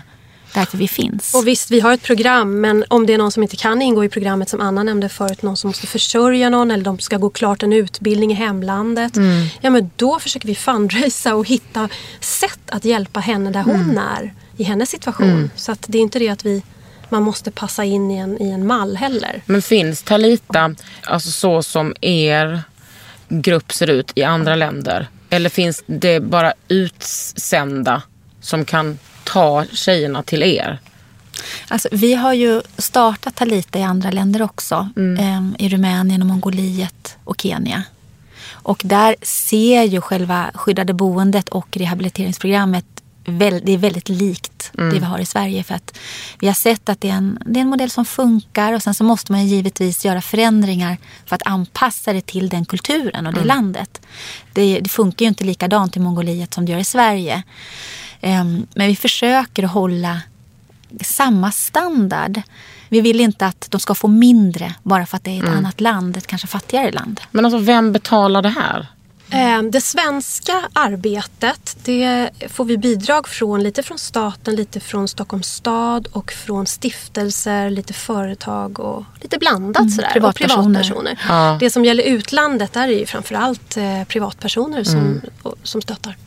[0.53, 1.33] därför vi finns.
[1.33, 4.05] Och visst, vi har ett program, men om det är någon som inte kan ingå
[4.05, 7.29] i programmet som Anna nämnde förut, någon som måste försörja någon eller de ska gå
[7.29, 9.13] klart en utbildning i hemlandet.
[9.61, 11.89] Ja, men då försöker vi fundraisa och hitta
[12.19, 15.51] sätt att hjälpa henne där hon är i hennes situation.
[15.55, 16.63] Så att det är inte det att vi,
[17.09, 19.41] man måste passa in i en, i en mall heller.
[19.45, 22.61] Men finns Talita alltså så som er
[23.29, 25.07] grupp ser ut i andra länder?
[25.29, 28.01] Eller finns det bara utsända
[28.41, 30.79] som kan ta tjejerna till er?
[31.67, 34.89] Alltså, vi har ju startat Talita i andra länder också.
[35.19, 37.83] Ehm, I Rumänien, och Mongoliet och Kenya.
[38.51, 42.85] Och där ser ju själva skyddade boendet och rehabiliteringsprogrammet
[43.25, 45.63] det är väldigt likt det vi har i Sverige.
[45.63, 45.97] För att
[46.39, 48.93] vi har sett att det är, en, det är en modell som funkar och sen
[48.93, 53.43] så måste man givetvis göra förändringar för att anpassa det till den kulturen och det
[53.43, 54.01] landet.
[54.53, 57.43] Det, det funkar ju inte likadant i Mongoliet som det gör i Sverige.
[58.23, 60.21] Ehm, men vi försöker hålla
[61.01, 62.41] samma standard.
[62.89, 65.81] Vi vill inte att de ska få mindre bara för att det är ett annat
[65.81, 67.21] land, ett kanske fattigare land.
[67.31, 68.87] Men alltså vem betalar det här?
[69.29, 75.47] Eh, Det svenska arbetet det får vi bidrag från lite från staten, lite från Stockholms
[75.47, 80.07] stad och från stiftelser, lite företag och lite blandat sådär.
[80.07, 80.63] Och privatpersoner.
[80.83, 81.19] privatpersoner.
[81.29, 81.57] Ja.
[81.59, 86.17] Det som gäller utlandet där är ju framförallt eh, privatpersoner som, och, som stöttar.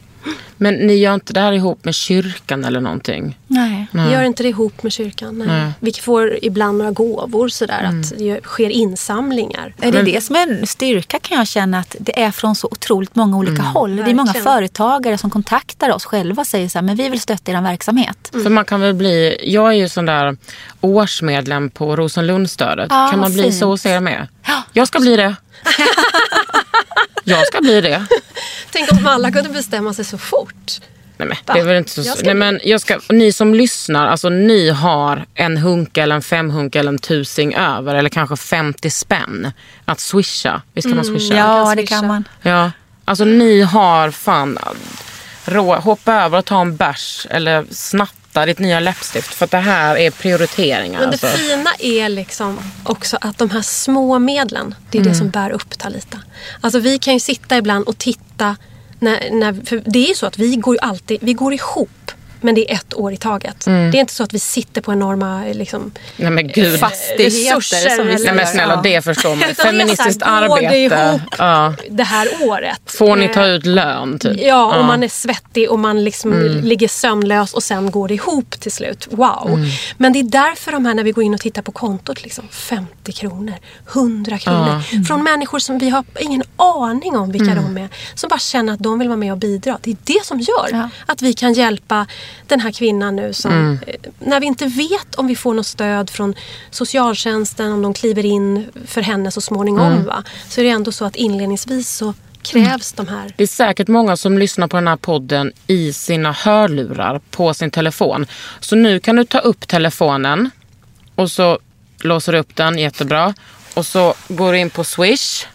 [0.57, 3.39] Men ni gör inte det här ihop med kyrkan eller någonting?
[3.47, 3.87] Nej.
[3.91, 5.43] Vi gör inte det ihop med kyrkan.
[5.47, 5.73] Nej.
[5.81, 9.75] Vi får ibland några gåvor sådär att det sker insamlingar.
[9.81, 12.69] Är det det som är en styrka kan jag känna att det är från så
[12.71, 13.97] otroligt många olika håll.
[13.97, 14.45] Det är många Verkligen.
[14.45, 18.31] företagare som kontaktar oss själva och säger så här, men vi vill stötta er verksamhet.
[18.33, 20.37] För man kan väl bli, jag är ju sån där
[20.81, 22.87] årsmedlem på Rosenlundstödet.
[22.91, 23.55] Ja, kan man bli fint.
[23.55, 24.29] så hos er med?
[24.73, 25.35] Jag ska bli det.
[27.25, 28.07] jag ska bli det.
[28.73, 30.81] Tänk om alla kunde bestämma sig så fort.
[31.19, 33.55] Nej, men, det är väl inte så, Jag ska nej, men jag ska, ni som
[33.55, 38.37] lyssnar, alltså ni har en hunk eller en femhunk eller en tusing över eller kanske
[38.37, 39.53] 50 spänn
[39.85, 40.63] att swisha.
[40.73, 41.37] Visst kan man swisha?
[41.37, 41.97] Ja, kan det swisha.
[41.97, 42.29] kan man.
[42.43, 42.71] Ja,
[43.05, 44.59] alltså ni har fan
[45.45, 47.67] rå, hoppa över och ta en bärs eller
[48.37, 51.01] snatta ditt nya läppstift för att det här är prioriteringar.
[51.01, 51.27] Men det alltså.
[51.27, 55.13] fina är liksom också att de här små medlen, det är Mm.
[55.13, 56.19] det som bär upp Talita.
[56.61, 58.57] Alltså vi kan ju sitta ibland och titta.
[59.01, 62.11] När, när, för det är ju så att vi går ju alltid, vi går ihop.
[62.41, 63.67] Men det är ett år i taget.
[63.67, 63.91] Mm.
[63.91, 66.81] Det är inte så att vi sitter på enorma liksom, Nej men gud.
[66.81, 68.81] Fastigheter resurser som vi Nej men snälla Ja.
[68.83, 69.43] det förstår man.
[69.51, 70.95] Är Feministiskt här, går det arbete.
[70.95, 71.21] ihop?
[71.39, 71.75] Ja.
[71.91, 72.81] det här året.
[72.87, 74.41] Får ni ta Eh, ut lön typ?
[74.41, 76.65] Ja, och man är svettig och man liksom Mm.
[76.65, 79.09] ligger sömnlös och sen går det ihop till slut.
[79.11, 79.47] Wow!
[79.49, 79.69] Mm.
[79.97, 82.49] Men det är därför de här när vi går in och tittar på kontot, liksom
[82.51, 83.55] 50 kronor,
[83.93, 85.05] 100 kronor.
[85.07, 87.75] Från människor som vi har ingen aning om vilka Mm.
[87.75, 87.89] de är.
[88.15, 89.79] Som bara känner att de vill vara med och bidra.
[89.83, 90.89] Det är det som gör Ja.
[91.07, 92.07] att vi kan hjälpa
[92.47, 93.79] den här kvinnan nu som, Mm.
[93.87, 96.35] eh, när vi inte vet om vi får något stöd från
[96.71, 99.93] socialtjänsten, om de kliver in för henne så småningom.
[99.93, 100.05] Mm.
[100.05, 100.23] Va?
[100.49, 104.17] Så är det ändå så att inledningsvis så krävs de här Det är säkert många
[104.17, 108.27] som lyssnar på den här podden i sina hörlurar på sin telefon.
[108.61, 110.51] Så nu kan du ta upp telefonen
[111.15, 111.59] och så
[112.01, 113.35] låser du upp den jättebra.
[113.75, 115.47] Och så går du in på Swish.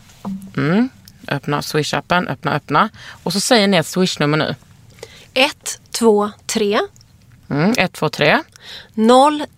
[0.58, 0.90] Mm.
[1.28, 2.90] Öppna Swish-appen, öppna, öppna.
[3.24, 4.56] Och så säger ni ett Swish-nummer nu.
[5.34, 6.80] 1, 2, 3,
[7.50, 7.74] Mm.
[7.78, 8.40] 123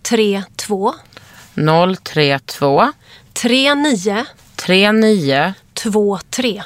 [0.02, 0.94] 032
[2.04, 2.92] 032
[3.32, 4.24] 39
[4.56, 6.62] 39 23.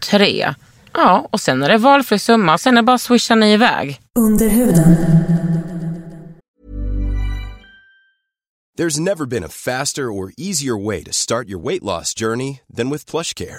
[0.00, 0.54] 23.
[0.94, 2.58] Ja, och sen är det valfri summa.
[2.58, 4.00] Sen är det bara att swisha ni iväg.
[4.18, 4.96] Under huden.
[8.78, 12.90] There's never been a faster or easier way to start your weight loss journey than
[12.90, 13.58] with PlushCare.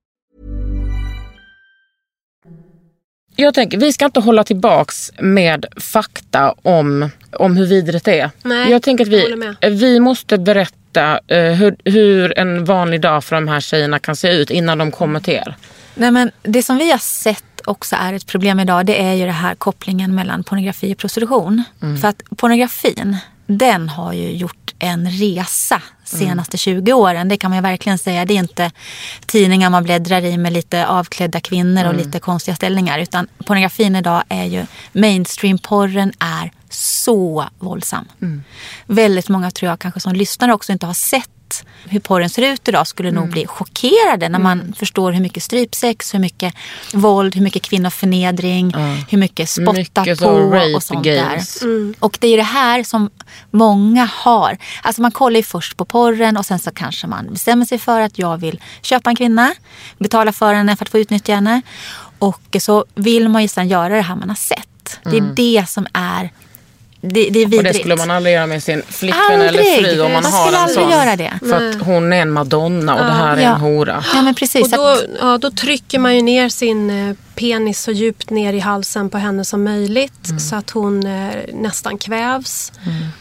[3.35, 8.29] Jag tänker, vi ska inte hålla tillbaks med fakta om, om hur vidrigt det är.
[8.43, 9.35] Nej, jag tänker att vi,
[9.69, 14.31] vi måste berätta eh, hur, hur en vanlig dag för de här tjejerna kan se
[14.33, 15.55] ut innan de kommer till er.
[15.95, 19.25] Nej, men det som vi har sett också är ett problem idag det är ju
[19.25, 21.63] det här kopplingen mellan pornografi och prostitution.
[22.01, 23.17] För att pornografin
[23.47, 27.29] den har ju gjort en resa senaste 20 åren.
[27.29, 28.25] Det kan man ju verkligen säga.
[28.25, 28.71] Det är inte
[29.25, 32.99] tidningar man bläddrar i med lite avklädda kvinnor och lite konstiga ställningar.
[32.99, 38.07] Utan pornografin idag är ju, mainstream-porren är så våldsam.
[38.85, 41.29] Väldigt många tror jag kanske som lyssnar också inte har sett
[41.85, 46.13] hur porren ser ut idag skulle nog bli chockerade när man förstår hur mycket strypsex,
[46.13, 46.53] hur mycket
[46.93, 48.73] våld, hur mycket kvinnoförnedring,
[49.09, 51.59] hur mycket spottar Mycket på och sånt games.
[51.59, 51.93] där.
[51.99, 53.09] Och det är ju det här som
[53.51, 54.57] många har.
[54.81, 58.01] Alltså man kollar ju först på porren och sen så kanske man bestämmer sig för
[58.01, 59.53] att jag vill köpa en kvinna,
[59.97, 61.61] betala för henne för att få utnyttja henne.
[62.19, 64.67] Och så vill man ju sen göra det här man har sett.
[65.03, 66.29] Det är det som är
[67.01, 67.79] det, det är Och det vidrigt.
[67.79, 69.85] skulle man aldrig göra med sin flickvän eller Aldrig.
[69.85, 70.91] fru om man, Man har en aldrig sån.
[70.91, 71.33] göra det.
[71.39, 73.49] För att hon är en madonna och det här är Ja.
[73.49, 74.03] en hora.
[74.15, 74.63] Ja men precis.
[74.63, 78.59] Och då, ja, då trycker man ju ner sin eh, penis så djupt ner i
[78.59, 82.71] halsen på henne som möjligt så att hon eh, nästan kvävs.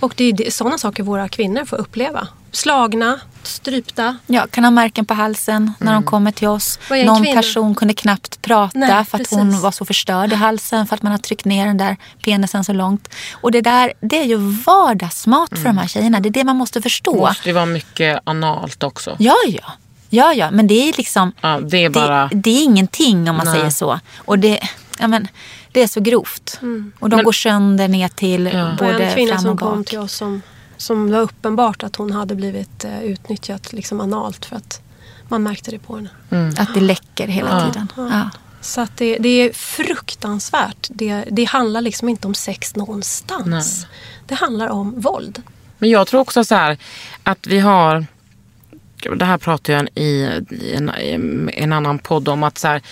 [0.00, 2.28] Och det är det- sådana saker våra kvinnor får uppleva.
[2.52, 4.16] Slagna, strypta.
[4.26, 6.78] Ja, kan ha märken på halsen när de kommer till oss.
[7.06, 7.36] Någon kvinna?
[7.40, 9.62] person kunde knappt prata Nej, för att hon precis.
[9.62, 12.72] var så förstörd i halsen för att man har tryckt ner den där penisen så
[12.72, 13.08] långt.
[13.32, 16.20] Och det där, det är ju vardagsmat för de här tjejerna.
[16.20, 17.16] Det är det man måste Det förstå.
[17.16, 19.16] måste ju vara mycket analt också.
[19.18, 19.72] Ja, ja.
[20.12, 21.32] Ja, ja, men det är liksom...
[21.40, 22.26] Ja, det är bara...
[22.28, 23.54] Det, det är ingenting om man Nej.
[23.54, 24.00] säger så.
[24.16, 24.61] Och det,
[24.98, 25.28] ja, men,
[25.72, 26.61] det är så grovt.
[26.98, 28.70] Och de Men- går sönder ner till Ja.
[28.70, 29.86] Och både en kvinna fram som kom bak.
[29.88, 30.42] till oss som,
[30.76, 34.80] som var uppenbart att hon hade blivit eh, utnyttjat liksom analt för att
[35.28, 36.52] man märkte det på henne.
[36.58, 37.66] Att det läcker hela Ja.
[37.66, 37.88] tiden.
[37.96, 38.30] Ja.
[38.61, 40.88] Så att det, det är fruktansvärt.
[40.90, 43.86] Det, det handlar liksom inte om sex någonstans.
[44.26, 45.42] Det handlar om våld.
[45.78, 46.78] Men jag tror också så här
[47.22, 48.06] att vi har,
[49.16, 50.90] det här pratar jag i, i, en,
[51.51, 52.82] i en annan podd om, att så här,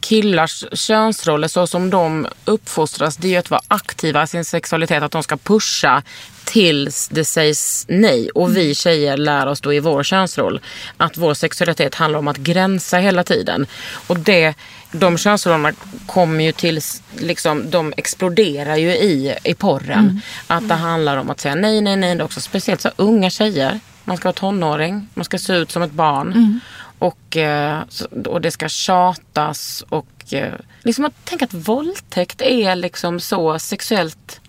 [0.00, 5.02] killars könsroller så som de uppfostras, det är ju att vara aktiva i sin sexualitet,
[5.02, 6.02] att de ska pusha
[6.44, 8.30] tills det sägs nej.
[8.30, 10.60] Och vi tjejer lär oss då i vår könsroll
[10.96, 13.66] att vår sexualitet handlar om att gränsa hela tiden.
[14.06, 14.54] Och det,
[14.92, 15.72] de könsrollerna
[16.06, 16.80] kommer ju till,
[17.18, 20.20] liksom, de exploderar ju i, i porren.
[20.46, 22.14] Att det handlar om att säga nej, nej, nej.
[22.14, 23.80] Det är också speciellt så unga tjejer.
[24.04, 26.60] Man ska vara tonåring, man ska se ut som ett barn.
[26.98, 27.82] Och, eh,
[28.26, 34.40] och det ska tjatas och eh, liksom att tänka att våldtäkt är liksom så sexuellt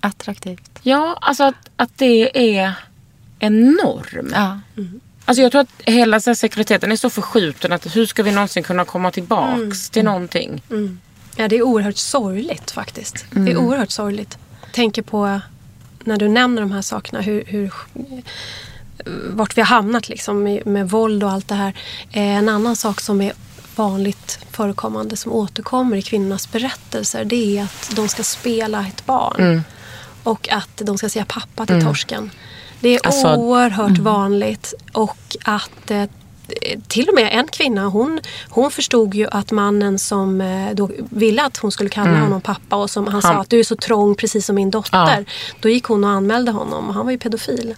[0.00, 0.70] Attraktivt.
[0.82, 2.72] Ja, alltså att, att det är
[3.38, 4.30] en norm.
[4.34, 4.60] Ja.
[5.24, 8.62] Alltså jag tror att hela så sexualiteten är så förskjuten att hur ska vi någonsin
[8.62, 10.62] kunna komma tillbaks till någonting?
[11.36, 13.26] Ja, det är oerhört sorgligt faktiskt.
[13.30, 13.52] Det Mm.
[13.52, 14.38] är oerhört sorgligt.
[14.62, 15.40] Jag tänker på
[16.06, 17.72] när du nämner de här sakerna, hur, hur,
[19.30, 21.72] vart vi har hamnat liksom, med, med våld och allt det här.
[22.12, 23.32] Eh, En annan sak som är
[23.76, 29.36] vanligt förekommande som återkommer i kvinnornas berättelser det är att de ska spela ett barn.
[29.38, 29.62] Mm.
[30.22, 32.30] Och att de ska säga pappa till torsken.
[32.80, 34.74] Det är Alltså, oerhört vanligt.
[34.92, 36.04] Och att eh,
[36.88, 41.42] till och med en kvinna, hon, hon förstod ju att mannen som eh, då ville
[41.42, 43.34] att hon skulle kalla honom pappa och som han, sa Mm.
[43.36, 44.98] Han- att du är så trång precis som min dotter.
[44.98, 45.10] Ja.
[45.12, 45.24] Mm.
[45.60, 47.74] Då gick hon och anmälde honom och han var ju pedofil.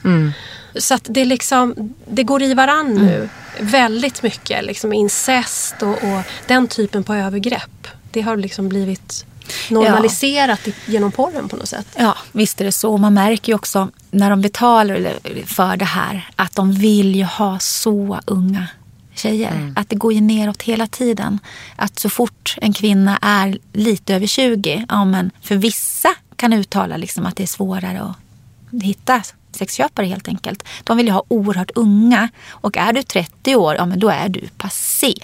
[0.75, 3.05] Så att det, liksom, det går i varann Mm.
[3.07, 3.29] nu.
[3.61, 7.89] Väldigt mycket liksom incest och, och den typen på övergrepp.
[8.11, 9.25] Det har liksom blivit
[9.71, 11.87] normaliserat i, genom porren på något sätt.
[11.97, 12.97] Ja, visst är det så.
[12.97, 17.59] Man märker ju också när de betalar för det här att de vill ju ha
[17.59, 18.67] så unga
[19.15, 19.73] tjejer.
[19.77, 21.39] Att det går ju neråt hela tiden.
[21.77, 26.97] Att så fort en kvinna är lite över 20, ja men för vissa kan uttala
[26.97, 29.23] liksom att det är svårare att hitta
[29.53, 30.65] sexköpare helt enkelt.
[30.85, 32.29] De vill ju ha oerhört unga.
[32.49, 35.15] Och är du 30 år, ja men då är du passé.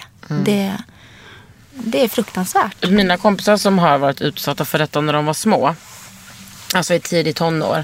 [0.45, 0.77] Det,
[1.77, 2.89] det är fruktansvärt.
[2.89, 5.75] Mina kompisar som har varit utsatta för detta när de var små,
[6.73, 7.83] alltså i tidig tonår.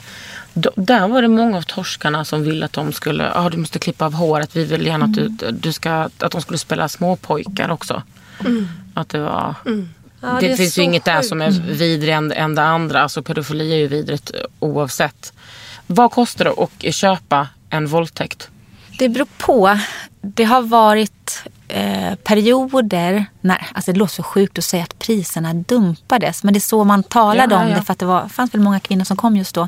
[0.54, 3.80] Då, där var det många av torskarna som ville att de skulle, ja du måste
[3.80, 7.72] klippa av håret, vi vill gärna att, du, du ska, att de skulle spela småpojkar
[7.72, 8.04] också.
[8.94, 9.56] Att det var...
[10.24, 11.28] Ja, det, är finns ju inget där sjukt.
[11.30, 13.02] som är vidrigare än, än det andra.
[13.02, 15.34] Alltså pedofili är ju vidrigt eh, oavsett.
[15.88, 18.50] Vad kostar det att köpa en våldtäkt?
[19.00, 19.80] Det beror på.
[20.22, 21.21] Det har varit
[21.72, 26.58] eh, perioder, när, alltså det låter så sjukt att säga att priserna dumpades, men det
[26.58, 27.76] är så man talade Ja, om ja.
[27.76, 29.68] det för att det var, fanns väl många kvinnor som kom just då.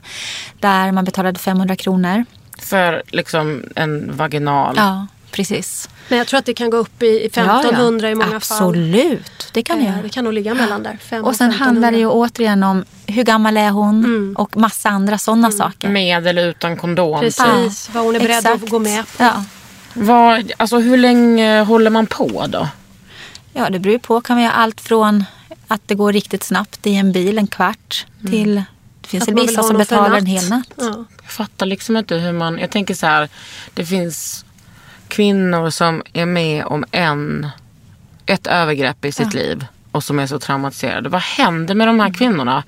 [0.59, 2.25] Där man betalade 500 kronor.
[2.59, 4.73] För liksom en vaginal?
[4.77, 5.89] Ja, precis.
[6.09, 8.37] Men jag tror att det kan gå upp i 1500 i många fall.
[8.37, 10.01] Absolut, det kan det Eh, göra.
[10.03, 10.97] Det kan nog ligga mellan där.
[11.01, 14.35] 500 Och sen handlar det ju återigen om hur gammal är hon Mm.
[14.37, 15.89] och massa andra sådana saker.
[15.89, 17.19] Med eller utan kondom?
[17.19, 18.63] Precis, vad hon är beredd Exakt.
[18.63, 19.23] att gå med på.
[19.93, 20.01] Ja.
[20.03, 22.67] Vad, alltså hur länge håller man på då?
[23.53, 24.21] Ja, det beror ju på.
[24.21, 25.23] Kan vi ha allt från
[25.67, 28.63] att det går riktigt snabbt i en bil, en kvart, till
[29.01, 30.73] det finns Att väl vissa som betalar en hel natt.
[30.75, 31.05] Ja.
[31.23, 32.57] Jag fattar liksom inte hur man...
[32.57, 33.29] Jag tänker så här,
[33.73, 34.45] det finns
[35.07, 37.47] kvinnor som är med om en,
[38.25, 41.09] ett övergrepp i sitt liv och som är så traumatiserade.
[41.09, 42.63] Vad händer med de här kvinnorna?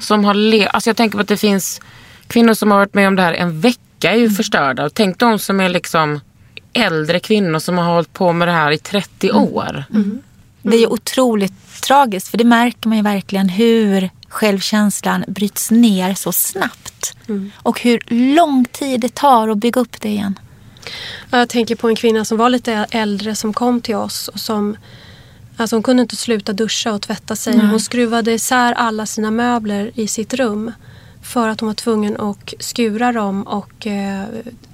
[0.00, 1.80] Som har le- alltså jag tänker på att det finns
[2.26, 4.84] kvinnor som har varit med om det här en vecka är ju förstörda.
[4.84, 6.20] Och tänk de som är liksom
[6.74, 9.84] äldre kvinnor som har hållit på med det här i 30 år.
[10.62, 16.14] Det är ju otroligt tragiskt för det märker man ju verkligen hur självkänslan bryts ner
[16.14, 17.16] så snabbt.
[17.56, 18.02] Och hur
[18.34, 20.38] lång tid det tar att bygga upp det igen.
[21.30, 24.28] Jag tänker på en kvinna som var lite äldre som kom till oss.
[24.28, 24.76] Och som,
[25.56, 27.58] alltså hon kunde inte sluta duscha och tvätta sig.
[27.58, 30.72] Hon skruvade isär alla sina möbler i sitt rum.
[31.24, 34.24] För att hon var tvungen att skura dem och eh,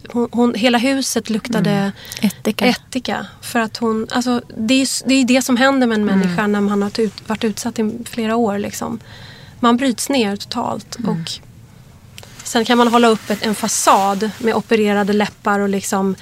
[0.09, 1.93] hon, hon, hela huset luktade
[2.23, 2.67] Ättika.
[2.67, 3.27] ättika.
[3.41, 6.61] För att hon, alltså, det, är, det är det som händer med en människa när
[6.61, 8.59] man har ut, varit utsatt i flera år.
[8.59, 9.01] Liksom.
[9.61, 10.97] Man bryts ner totalt.
[11.07, 11.31] Och
[12.45, 16.17] sen kan man hålla upp ett, en fasad med opererade läppar och liksom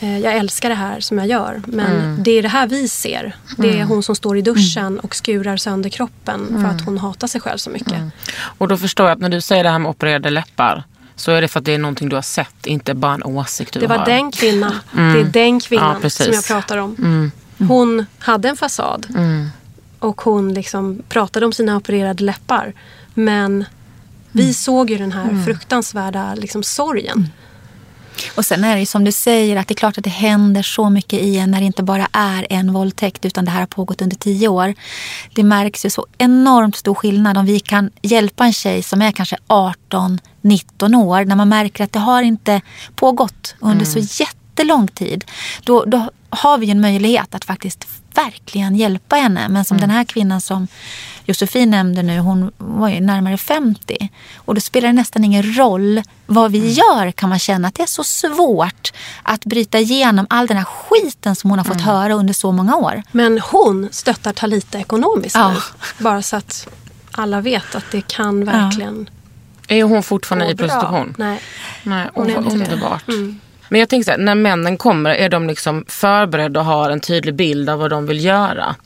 [0.00, 1.62] jag älskar det här som jag gör.
[1.66, 3.36] Men det är det här vi ser.
[3.56, 7.26] Det är hon som står i duschen och skurar sönder kroppen för att hon hatar
[7.26, 8.02] sig själv så mycket.
[8.58, 10.84] Och då förstår jag att när du säger det här med opererade läppar
[11.16, 13.72] så är det för att det är någonting du har sett, inte bara en åsikt
[13.72, 14.06] du Det var har.
[14.06, 14.74] den kvinnan.
[14.92, 16.26] Det är den Ja, kvinnan precis.
[16.26, 17.30] som jag pratar om.
[17.58, 19.06] Hon hade en fasad.
[19.98, 22.72] Och hon liksom pratade om sina opererade läppar.
[23.14, 23.64] Men
[24.32, 27.28] vi såg ju den här fruktansvärda liksom, sorgen.
[28.34, 30.62] Och sen är det ju som du säger att det är klart att det händer
[30.62, 33.66] så mycket i en när det inte bara är en våldtäkt utan det här har
[33.66, 34.74] pågått under tio år.
[35.34, 39.12] Det märks ju så enormt stor skillnad om vi kan hjälpa en tjej som är
[39.12, 42.60] kanske 18, 19 år när man märker att det har inte
[42.94, 44.06] pågått under så mm
[44.56, 45.24] jättelång tid.
[45.64, 49.48] Då, då har vi en möjlighet att faktiskt verkligen hjälpa henne.
[49.48, 50.68] Men som den här kvinnan som
[51.24, 54.10] Josefin nämnde nu, hon var ju närmare 50.
[54.36, 57.82] Och då spelar det nästan ingen roll vad vi gör kan man känna att det
[57.82, 58.92] är så svårt
[59.22, 62.76] att bryta igenom all den här skiten som hon har fått höra under så många
[62.76, 63.02] år.
[63.12, 65.50] Men hon stöttar Talita ekonomiskt Ja.
[65.52, 65.58] nu.
[66.04, 66.68] Bara så att
[67.12, 69.10] alla vet att det kan verkligen
[69.68, 71.14] Är hon fortfarande i prostitution?
[71.18, 71.40] Nej.
[71.82, 72.64] Nej, Hon hon är inte det.
[72.64, 73.04] underbart.
[73.68, 77.00] Men jag tänker så här, när männen kommer, är de liksom förberedda och har en
[77.00, 78.76] tydlig bild av vad de vill göra?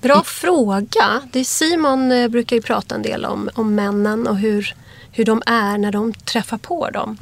[0.00, 1.20] Bra fråga.
[1.32, 4.74] Det är Simon eh, brukar ju prata en del om, om männen och hur,
[5.12, 7.16] hur de är när de träffar på dem.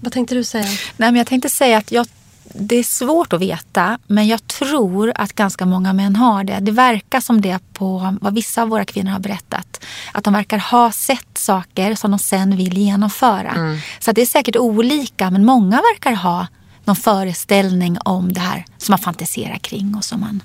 [0.00, 0.64] Vad tänkte du säga?
[0.96, 2.06] Nej, men jag tänkte säga att jag,
[2.54, 6.58] det är svårt att veta, men jag tror att ganska många män har det.
[6.60, 9.84] Det verkar som det på vad vissa av våra kvinnor har berättat.
[10.12, 13.78] Att de verkar ha sett saker som de sen vill genomföra.
[13.98, 16.46] Så att det är säkert olika, men många verkar ha
[16.84, 20.42] någon föreställning om det här som man fantiserar kring och som man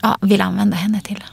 [0.00, 1.24] ja, vill använda henne till.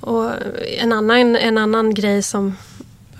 [0.00, 0.32] Och
[0.78, 2.56] en, annan, en annan grej som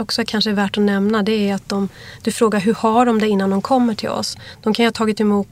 [0.01, 1.89] också kanske är värt att nämna det är att de,
[2.23, 4.37] du frågar hur har de det innan de kommer till oss.
[4.63, 5.49] De kan ju ha tagit emot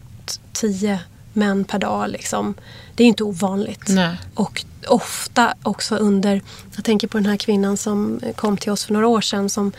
[0.53, 1.01] tio
[1.33, 2.11] män per dag.
[2.11, 2.55] Liksom.
[2.95, 3.85] Det är inte ovanligt.
[3.89, 4.17] Nej.
[4.35, 6.43] Och ofta också under,
[6.77, 9.51] jag tänker på den här kvinnan som kom till oss för några år sedan.
[9.51, 9.73] Som,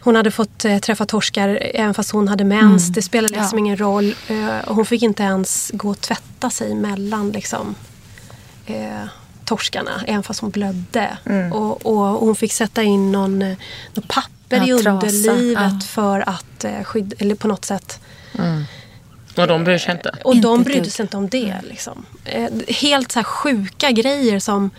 [0.00, 2.88] hon hade fått eh, träffa torskar även fast hon hade mens.
[2.88, 3.64] Det spelade liksom Ja.
[3.64, 4.14] ingen roll.
[4.28, 7.74] Eh, och hon fick inte ens gå och tvätta sig mellan liksom,
[8.66, 9.04] eh,
[9.44, 11.18] torskarna även fast hon blödde.
[11.52, 13.56] Och, och hon fick sätta in någon, eh,
[13.94, 15.80] någon papper Ja, i underlivet ja.
[15.88, 18.00] för att eh, skydda, eller på något sätt.
[19.36, 20.10] Och de bryr sig inte?
[20.24, 20.92] Och de brydde dugg.
[20.92, 21.54] sig inte om det.
[21.62, 22.06] Liksom.
[22.24, 24.70] Eh, helt så sjuka grejer som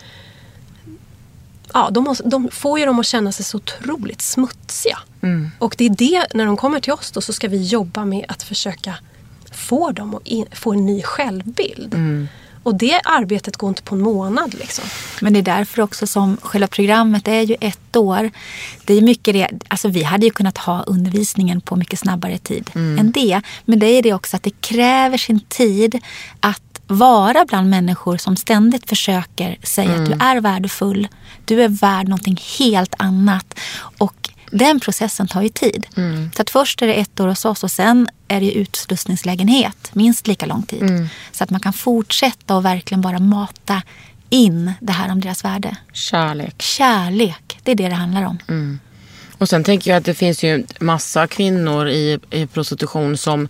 [1.73, 4.99] Ja, de, måste, de får ju dem att känna sig så otroligt smutsiga.
[5.59, 8.25] Och det är det, när de kommer till oss då, så ska vi jobba med
[8.27, 8.95] att försöka
[9.51, 11.95] få dem att in, få en ny självbild.
[12.65, 14.53] Och det arbetet går inte på en månad.
[14.53, 14.85] Liksom.
[15.21, 18.31] Men det är därför också som själva programmet är ju ett år.
[18.85, 22.71] Det är mycket det, alltså vi hade ju kunnat ha undervisningen på mycket snabbare tid
[22.73, 23.41] än det.
[23.65, 25.99] Men det är det också att det kräver sin tid
[26.39, 31.07] att vara bland människor som ständigt försöker säga att du är värdefull.
[31.45, 33.59] Du är värd någonting helt annat.
[33.97, 35.85] Och den processen tar ju tid.
[36.35, 40.27] Så att först är det ett år hos oss och sen är det utslussningslägenhet minst
[40.27, 41.09] lika lång tid.
[41.31, 43.81] Så att man kan fortsätta och verkligen bara mata
[44.29, 45.77] in det här om deras värde.
[45.93, 46.61] Kärlek.
[46.61, 48.79] Kärlek, det är det det handlar om.
[49.37, 53.47] Och sen tänker jag att det finns ju massa kvinnor i, i prostitution som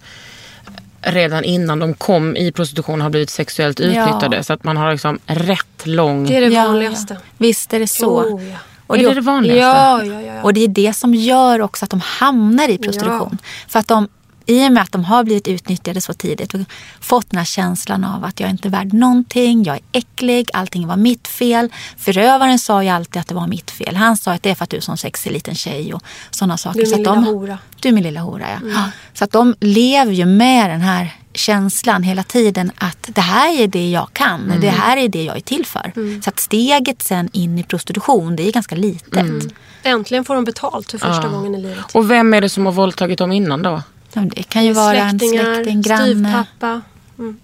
[1.01, 4.43] redan innan de kom i prostitution har blivit sexuellt utnyttjade.
[4.43, 6.25] Så att man har liksom rätt lång...
[6.27, 7.13] Det är det Ja, vanligaste.
[7.13, 7.19] ja.
[7.37, 8.19] Visst är det så.
[8.21, 8.57] Oh, ja.
[8.87, 9.59] Och är det det vanligaste?
[9.59, 10.43] Ja, ja, ja, ja.
[10.43, 13.37] Och det är det som gör också att de hamnar i prostitution.
[13.67, 14.07] För att de,
[14.45, 16.59] i och med att de har blivit utnyttjade så tidigt och
[16.99, 20.87] fått den här känslan av att jag är inte värd någonting, jag är äcklig, allting
[20.87, 21.69] var mitt fel.
[21.97, 23.95] Förövaren sa ju alltid att det var mitt fel.
[23.95, 26.57] Han sa att det är för att du är som sexig liten tjej och sådana
[26.57, 26.79] saker.
[26.79, 27.57] Du är så min att lilla de, hora.
[27.81, 28.69] Du är min lilla hora, ja.
[28.69, 28.89] ja.
[29.13, 33.67] Så att de lever ju med den här känslan hela tiden att det här är
[33.67, 35.91] det jag kan, det här är det jag är till för.
[36.21, 39.53] Så att steget sen in i prostitution, det är ganska litet.
[39.83, 41.85] Äntligen får de betalt för första gången i livet.
[41.93, 43.81] Och vem är det som har våldtagit dem innan då?
[44.13, 46.03] Ja, Det kan ju vara en släkting, granne.
[46.05, 46.81] styvpappa.
[47.19, 47.37] Mm.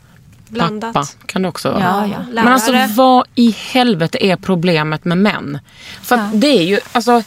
[0.48, 0.94] Blandat.
[0.94, 1.82] Pappa kan det också vara.
[1.82, 2.18] Ja, ja.
[2.44, 5.60] Men alltså vad i helvete är problemet med män?
[6.02, 6.40] För att Ja.
[6.40, 7.24] det är ju, alltså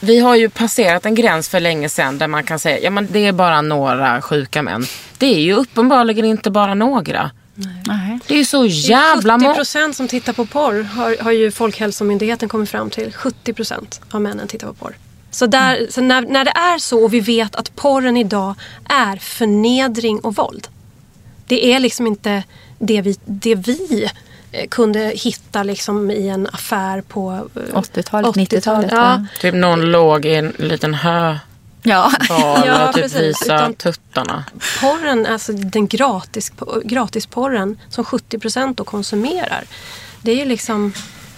[0.00, 3.08] vi har ju passerat en gräns för länge sedan där man kan säga ja men
[3.10, 4.84] det är bara några sjuka män.
[5.18, 7.30] Det är ju uppenbarligen inte bara några.
[7.86, 8.18] Nej.
[8.26, 9.54] Det är ju så jävla 70 många.
[9.54, 13.12] procent som tittar på porr har, har ju Folkhälsomyndigheten kommit fram till.
[13.12, 14.96] 70 procent av männen tittar på porr.
[15.30, 19.16] Så, där, så när, när det är så och vi vet att porren idag är
[19.16, 20.68] förnedring och våld.
[21.46, 22.42] Det är liksom inte
[22.78, 24.08] det vi, det vi
[24.70, 28.36] kunde hitta liksom i en affär på eh, 80-talet, 80-talet.
[28.52, 28.92] 90-talet.
[28.92, 29.24] Ja.
[29.40, 31.38] Typ någon låg i en liten höbal
[31.82, 32.12] Ja.
[32.28, 33.20] Ja, och typ precis.
[33.22, 34.44] visa Utan- tuttarna.
[34.80, 36.52] porren, alltså den gratis,
[36.84, 39.64] gratisporren som 70 procent då konsumerar.
[40.22, 40.92] Det är ju liksom,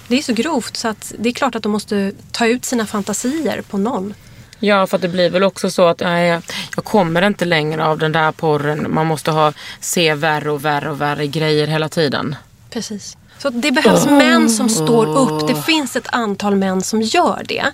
[0.08, 2.86] det är så grovt så att det är klart att de måste ta ut sina
[2.86, 4.14] fantasier på någon.
[4.60, 6.42] Ja, för att det blir väl också så att nej, jag-
[6.76, 8.86] jag kommer inte längre av den där porren.
[8.94, 12.36] Man måste ha, se värre och värre och värre grejer hela tiden.
[12.70, 13.16] Precis.
[13.38, 15.48] Så det behövs män som står upp.
[15.48, 17.64] Det finns ett antal män som gör det.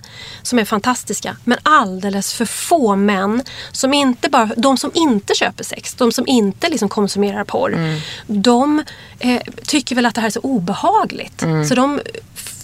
[0.41, 1.37] Som är fantastiska.
[1.43, 3.43] Men alldeles för få män.
[3.71, 5.93] Som inte bara, de som inte köper sex.
[5.93, 7.99] De som inte liksom konsumerar porr.
[8.27, 8.83] De
[9.19, 11.43] eh, tycker väl att det här är så obehagligt.
[11.69, 11.99] Så de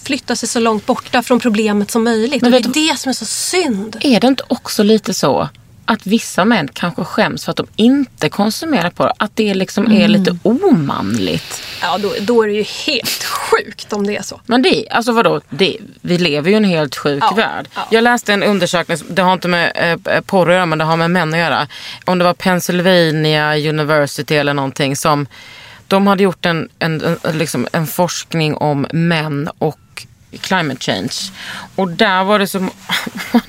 [0.02, 2.42] flyttar sig så långt borta från problemet som möjligt.
[2.42, 3.96] Men och det är det som är så synd.
[4.00, 5.48] Är det inte också lite så
[5.92, 9.12] att vissa män kanske skäms för att de inte konsumerar porr?
[9.16, 11.62] Att det liksom är lite omanligt?
[11.82, 14.40] Ja, då, då är det ju helt sjukt om det är så.
[14.46, 17.68] Men det, alltså vadå, det, vi lever ju i en helt sjuk Ja, värld.
[17.74, 17.86] ja.
[17.90, 20.96] Jag läste en undersökning, det har inte med eh, porr att göra men det har
[20.96, 21.66] med män att göra.
[22.04, 25.26] Om det var Pennsylvania University eller någonting som,
[25.88, 29.78] de hade gjort en, en, en, liksom en forskning om män och
[30.40, 31.12] climate change.
[31.76, 32.68] Och där var det så,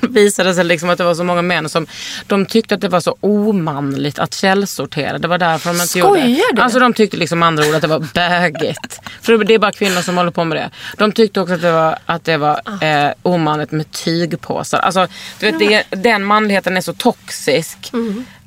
[0.00, 1.86] visade sig liksom att det var så många män som
[2.26, 5.18] de tyckte att det var så omanligt att källsortera.
[5.18, 6.56] Det var därför de inte gjorde Skojar det.
[6.56, 6.62] du?
[6.62, 9.00] Alltså de tyckte liksom andra ord att det var bögigt.
[9.22, 10.70] För det är bara kvinnor som håller på med det.
[10.96, 14.78] De tyckte också att det var, att det var eh, omanligt med tygpåsar.
[14.78, 15.06] Alltså,
[15.40, 17.92] du vet, det, den manligheten är så toxisk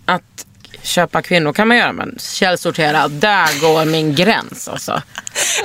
[0.05, 0.45] att
[0.84, 5.01] köpa kvinnor kan man göra men källsortera, där går min gräns alltså.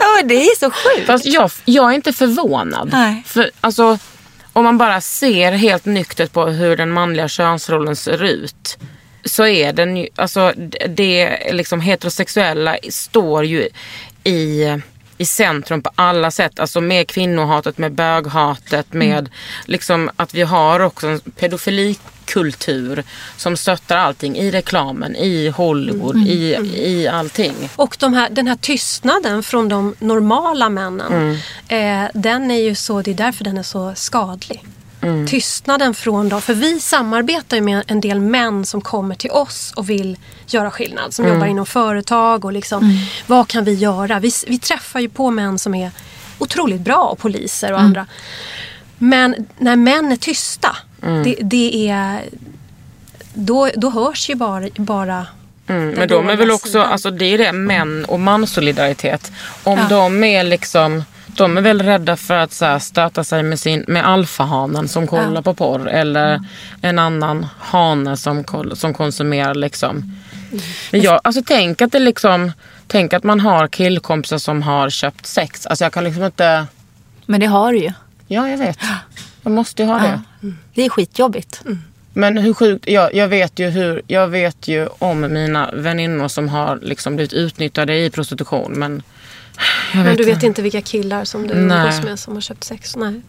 [0.00, 1.06] ja, det är så sjukt.
[1.06, 2.88] Fast jag, jag är inte förvånad.
[2.92, 3.22] Nej.
[3.26, 3.98] För alltså,
[4.52, 8.78] om man bara ser helt nyktert på hur den manliga könsrollen ser ut.
[9.24, 10.52] Så är den ju, alltså
[10.88, 13.68] det- liksom heterosexuella står ju
[14.24, 14.64] i,
[15.18, 16.60] i centrum på alla sätt.
[16.60, 19.28] Alltså med kvinnohatet, med böghatet, med
[19.66, 21.20] liksom att vi har också en
[22.22, 23.04] pedofilikultur
[23.36, 27.54] som stöttar allting i reklamen, i Hollywood, i, i allting.
[27.76, 31.38] Och de här, den här tystnaden från de normala männen.
[31.68, 34.64] Eh, den är ju så, det är därför den är så skadlig.
[35.28, 36.42] Tystnaden från dem.
[36.42, 40.16] För vi samarbetar ju med en del män som kommer till oss och vill
[40.46, 41.14] göra skillnad.
[41.14, 44.20] Som jobbar inom företag och liksom, vad kan vi göra?
[44.20, 45.90] Vi, vi träffar ju på män som är
[46.38, 48.06] otroligt bra och poliser och andra.
[48.98, 50.76] Men när män är tysta,
[51.24, 52.22] det, det är...
[53.34, 55.26] Då, då hörs ju bara, bara
[55.66, 56.92] Mm, men de är väl också, sidan.
[56.92, 59.32] alltså det är det, män och manssolidaritet.
[59.64, 59.86] Om Ja.
[59.88, 63.84] de är liksom, de är väl rädda för att så här, stöta sig med, sin,
[63.88, 65.88] med alfahanen som kollar på porr.
[65.88, 66.44] Eller
[66.80, 68.44] en annan hane som,
[68.74, 70.16] som konsumerar liksom.
[70.90, 72.52] Men jag, alltså tänk att det liksom,
[72.86, 75.66] tänk att man har killkompisar som har köpt sex.
[75.66, 76.66] Alltså jag kan liksom inte,
[77.26, 77.92] Men det har du ju.
[78.26, 78.78] ja jag vet.
[79.42, 80.20] Jag måste ju ha det.
[80.74, 81.62] Det är skitjobbigt.
[82.12, 86.48] Men hur sjukt, jag, jag, vet ju hur, jag vet ju om mina väninnor som
[86.48, 88.72] har liksom blivit utnyttjade i prostitution.
[88.72, 89.02] Men
[89.94, 92.96] jag Men du vet inte vilka killar som du umgås med som har köpt sex?
[92.96, 93.20] Nej.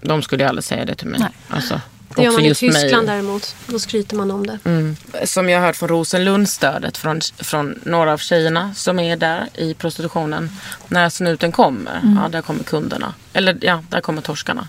[0.00, 1.20] de skulle ju aldrig säga det till mig.
[1.20, 1.30] Nej.
[1.48, 1.80] Alltså,
[2.16, 2.72] Det gör man i just mig.
[2.72, 3.56] Tyskland däremot.
[3.66, 4.58] Då skryter man om det.
[4.64, 4.96] Mm.
[5.24, 9.74] Som jag har hört från Rosenlundstödet från, från några av tjejerna som är där i
[9.74, 10.50] prostitutionen.
[10.88, 13.14] När snuten kommer, ja där kommer kunderna.
[13.32, 14.68] Eller ja, där kommer torskarna.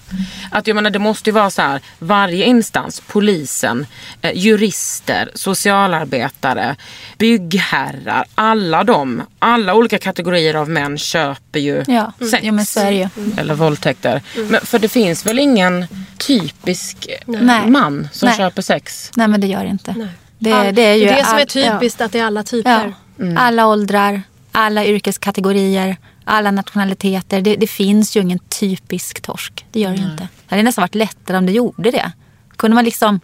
[0.52, 3.86] Att jag menar det måste ju vara så här, varje instans, polisen,
[4.22, 6.76] eh, jurister, socialarbetare,
[7.18, 12.44] byggherrar, alla de, alla olika kategorier av män köper ju Ja, sex.
[12.44, 13.08] ja men ju.
[13.38, 14.22] Eller våldtäkter.
[14.50, 15.88] Men, för det finns väl ingen
[16.18, 17.10] typisk
[17.40, 17.70] Nej.
[17.70, 18.38] man som Nej.
[18.38, 19.12] köper sex?
[19.16, 20.10] Nej men det gör inte.
[20.40, 21.48] Det, All- det är ju det som är all-
[21.80, 22.44] typiskt, att det är alla Ja.
[22.44, 22.94] typer.
[23.18, 23.38] Ja.
[23.38, 24.22] Alla åldrar,
[24.52, 27.42] alla yrkeskategorier, alla nationaliteter.
[27.42, 29.66] Det, det finns ju ingen typisk torsk.
[29.72, 30.24] Det gör det ju inte.
[30.24, 32.12] Det hade nästan varit lättare om det gjorde det.
[32.58, 33.20] Kunde man liksom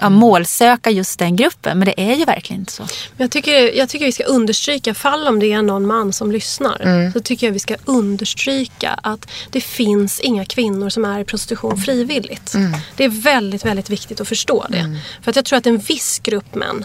[0.00, 1.78] ja, målsöka just den gruppen.
[1.78, 2.82] Men det är ju verkligen inte så.
[2.82, 2.90] Men
[3.24, 6.80] jag, tycker, jag tycker vi ska understryka, fall om det är någon man som lyssnar,
[6.80, 7.12] Mm.
[7.12, 11.76] så tycker jag vi ska understryka att det finns inga kvinnor som är i prostitution
[11.76, 12.54] frivilligt.
[12.54, 12.72] Mm.
[12.96, 14.98] Det är väldigt, väldigt viktigt att förstå det.
[15.22, 16.84] För att jag tror att en viss grupp män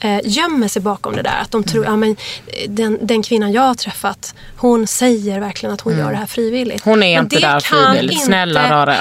[0.00, 1.38] eh, gömmer sig bakom det där.
[1.42, 1.68] Att de Mm.
[1.68, 2.16] tror, ja men
[2.68, 6.86] den, den kvinnan jag har träffat, hon säger verkligen att hon gör det här frivilligt.
[6.86, 6.92] Mm.
[6.98, 8.24] Hon är Men inte där kan frivilligt.
[8.24, 8.94] Snälla inte rara.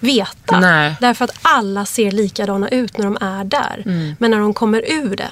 [0.00, 0.60] Veta.
[0.60, 0.94] Nej.
[1.00, 3.82] Därför att alla ser likadana ut när de är där.
[3.86, 4.16] Mm.
[4.18, 5.30] Men när de kommer ur det,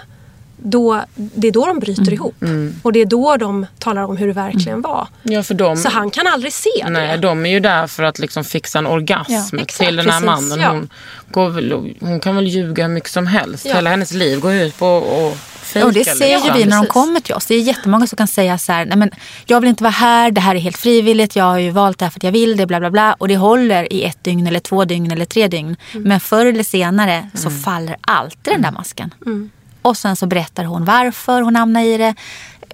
[0.56, 2.34] då, det är då de bryter ihop.
[2.82, 5.08] Och det är då de talar om hur det verkligen var.
[5.22, 7.16] Ja, för dem, Så han kan aldrig se nej, det.
[7.22, 10.20] de är ju där för att liksom fixa en orgasm Ja, exakt, till den här
[10.20, 10.60] precis, mannen.
[10.60, 10.88] ja.
[11.34, 13.66] Hon, väl, hon kan väl ljuga hur mycket som helst.
[13.66, 13.74] Ja.
[13.74, 16.56] Hela hennes liv går ut på att Och det säger liksom.
[16.56, 17.46] ju vi när de kommer till oss.
[17.46, 19.10] Det är jättemånga som kan säga så här, nej men
[19.46, 22.04] jag vill inte vara här, det här är helt frivilligt, jag har ju valt det
[22.04, 23.12] här för att jag vill det, bla bla bla.
[23.18, 25.76] Och det håller i ett dygn eller två dygn eller tre dygn.
[25.92, 26.08] Mm.
[26.08, 29.14] Men förr eller senare så faller alltid den där masken.
[29.26, 29.50] Mm.
[29.82, 32.14] Och sen så berättar hon varför hon hamnar i det.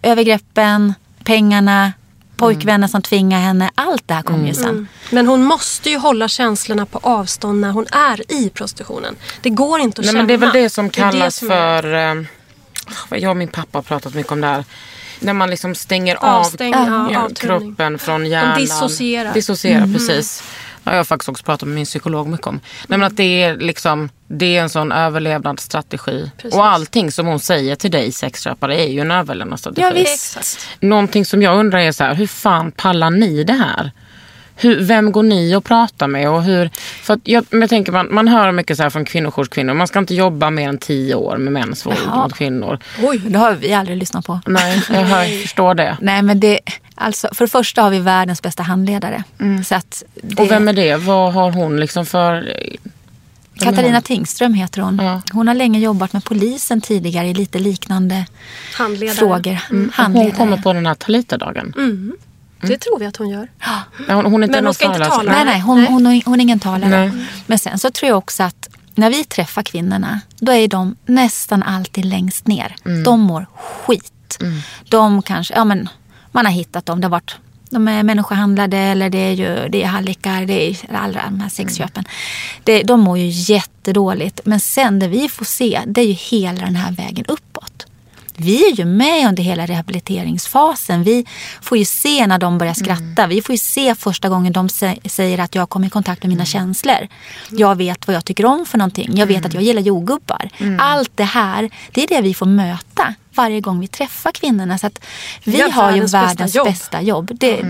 [0.03, 0.94] Övergreppen,
[1.24, 1.92] pengarna,
[2.36, 3.70] pojkvänner som tvingar henne.
[3.74, 4.88] Allt det här kommer ju sen.
[5.11, 9.16] Men hon måste ju hålla känslorna på avstånd när hon är i prostitutionen.
[9.42, 10.18] Det går inte att Nej, känna.
[10.18, 11.94] men det är väl det som Det är det kallas som är- för...
[12.18, 12.24] Eh,
[13.11, 14.64] jag och min pappa har pratat mycket om det här.
[15.20, 18.61] När man liksom stänger Avstäng, av ja, ja, kroppen från hjärnan.
[18.61, 19.34] dissocierar.
[19.34, 20.43] Dissocierar, precis.
[20.84, 22.61] Ja, jag har faktiskt också pratat med min psykolog mycket om.
[22.88, 26.30] Nej, men att det, är liksom, det är en sån överlevnadsstrategi.
[26.36, 26.55] Precis.
[26.55, 29.82] Och allting som hon säger till dig sexköpare är ju en överlevnadsstrategi.
[29.82, 30.68] Ja, visst.
[30.80, 33.93] Någonting som jag undrar är så här, hur fan pallar ni det här?
[34.62, 36.30] Hur, vem går ni och pratar med?
[36.30, 36.70] Och hur,
[37.02, 39.74] för att jag, men jag tänker man, man hör mycket så här från kvinnojoursკvinnor.
[39.74, 42.22] Man ska inte jobba mer än tio år med mäns våld Jaha.
[42.22, 42.78] mot kvinnor.
[43.02, 44.40] Oj, det har vi aldrig lyssnat på.
[44.46, 45.96] Nej, jag hör, förstår det.
[46.00, 46.60] Nej, men det,
[46.94, 49.24] alltså, för det första har vi världens bästa handledare.
[49.64, 50.44] Så att det, Mm.
[50.44, 50.96] Och vem är det?
[50.96, 52.52] Vad har hon liksom för...
[53.58, 54.98] Katarina Tingström heter hon.
[55.02, 55.22] Ja.
[55.32, 58.26] Hon har länge jobbat med polisen tidigare i lite liknande
[58.74, 59.16] Handledare.
[59.16, 59.50] frågor.
[59.50, 59.60] Mm.
[59.70, 60.30] Hon Handledare.
[60.30, 61.74] kommer på den här Talita-dagen.
[62.62, 63.48] Det tror vi att hon gör.
[63.60, 65.32] Ja, Hon, hon är inte Men hon någon ska inte tala.
[65.32, 65.86] Nej, nej, hon, Nej.
[65.86, 66.90] Hon, hon, hon är ingen talare.
[66.90, 67.26] Nej.
[67.46, 71.62] Men sen så tror jag också att när vi träffar kvinnorna, då är de nästan
[71.62, 72.76] alltid längst ner.
[72.84, 73.02] Mm.
[73.02, 74.38] De mår skit.
[74.88, 75.88] De kanske, ja men
[76.32, 77.00] man har hittat dem.
[77.00, 77.36] Det har varit,
[77.70, 81.48] de är människohandlade eller det är ju det är hallickar, det är alla de här
[81.48, 82.04] sexköpen.
[82.64, 84.40] Det, de mår ju jättedåligt.
[84.44, 87.51] Men sen det vi får se, det är ju hela den här vägen uppåt.
[88.37, 91.03] Vi är ju med under hela rehabiliteringsfasen.
[91.03, 91.26] Vi
[91.61, 93.26] får ju se när de börjar skratta.
[93.26, 96.28] Vi får ju se första gången de sä- säger att jag kommer i kontakt med
[96.28, 97.09] mina känslor.
[97.51, 99.16] Jag vet vad jag tycker om för någonting.
[99.16, 100.49] Jag vet att jag gillar jordgubbar.
[100.78, 104.78] Allt det här, det är det vi får möta varje gång vi träffar kvinnorna.
[104.78, 105.05] Så att
[105.45, 106.66] vi har har ju världens bästa jobb.
[106.68, 107.30] bästa jobb.
[107.35, 107.61] Det,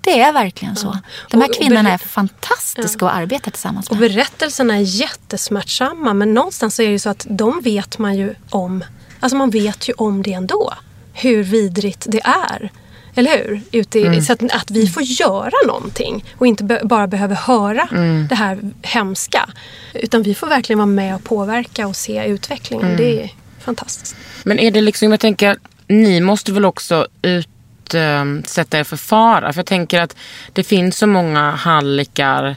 [0.00, 0.98] det är verkligen så.
[1.30, 4.10] De här Och- och kvinnorna är fantastiska att arbeta tillsammans Och med.
[4.12, 8.84] berättelserna är jättesmärtsamma men någonstans är det ju så att de vet man ju om.
[9.24, 10.74] Alltså man vet ju om det ändå.
[11.12, 12.70] Hur vidrigt det är.
[13.14, 13.60] Eller hur?
[13.72, 17.88] Ute i, Så att, att vi får göra någonting och inte be, bara behöver höra
[18.28, 19.48] det här hemska.
[19.94, 22.96] Utan vi får verkligen vara med och påverka och se utvecklingen.
[22.96, 24.16] Det är fantastiskt.
[24.42, 25.56] Men är det liksom, jag tänker,
[25.86, 29.52] ni måste väl också utsätta er för fara?
[29.52, 30.16] För jag tänker att
[30.52, 32.56] det finns så många hallickar,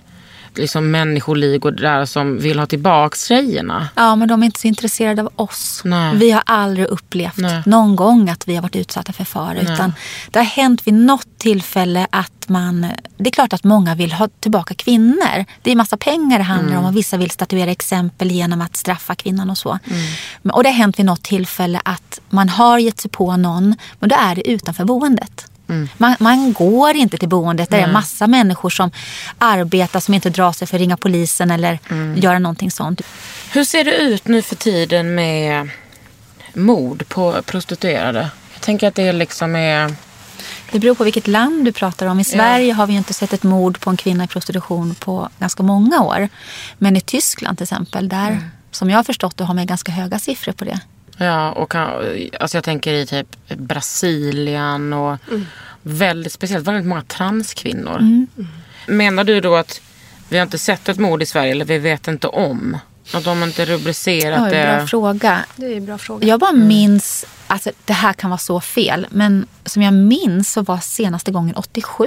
[0.57, 3.89] liksom människoligor där som vill ha tillbaks tjejerna.
[3.95, 5.81] Ja, men de är inte så intresserade av oss.
[5.85, 6.15] Nej.
[6.15, 7.61] Vi har aldrig upplevt Nej.
[7.65, 9.61] någon gång att vi har varit utsatta för fara.
[9.61, 9.93] Utan
[10.31, 12.87] det har hänt vid något tillfälle att man...
[13.17, 15.45] Det är klart att många vill ha tillbaka kvinnor.
[15.61, 16.79] Det är massa pengar det handlar Mm.
[16.83, 19.69] om och vissa vill statuera exempel genom att straffa kvinnan och så.
[19.89, 20.51] Mm.
[20.53, 24.09] Och det har hänt vid något tillfälle att man har gett sig på någon, men
[24.09, 25.45] då är det utanför boendet.
[25.69, 25.89] Mm.
[25.97, 27.69] Man, man går inte till boendet.
[27.69, 28.91] Det är massa människor som
[29.37, 32.17] arbetar som inte drar sig för att ringa polisen eller Mm.
[32.17, 33.01] göra någonting sånt.
[33.51, 35.69] Hur ser det ut nu för tiden med
[36.53, 38.29] mord på prostituerade?
[38.53, 39.95] Jag tänker att det liksom är...
[40.71, 42.19] Det beror på vilket land du pratar om.
[42.19, 45.63] I Sverige har vi inte sett ett mord på en kvinna i prostitution på ganska
[45.63, 46.29] många år.
[46.77, 48.43] Men i Tyskland till exempel, där Mm.
[48.71, 50.79] som jag har förstått det har man ganska höga siffror på det.
[51.17, 51.89] Ja, och kan,
[52.39, 55.17] alltså jag tänker i typ Brasilien och
[55.81, 58.25] väldigt speciellt väldigt många transkvinnor.
[58.87, 59.81] Menar du då att
[60.29, 62.77] vi har inte sett ett mord i Sverige eller vi vet inte om?
[63.13, 64.75] Att de inte rubricerat Oj, det?
[64.77, 65.45] bra fråga.
[65.55, 66.27] Det är en bra fråga.
[66.27, 66.67] Jag bara Mm.
[66.67, 71.31] minns, alltså det här kan vara så fel, men som jag minns så var senaste
[71.31, 72.05] gången 87.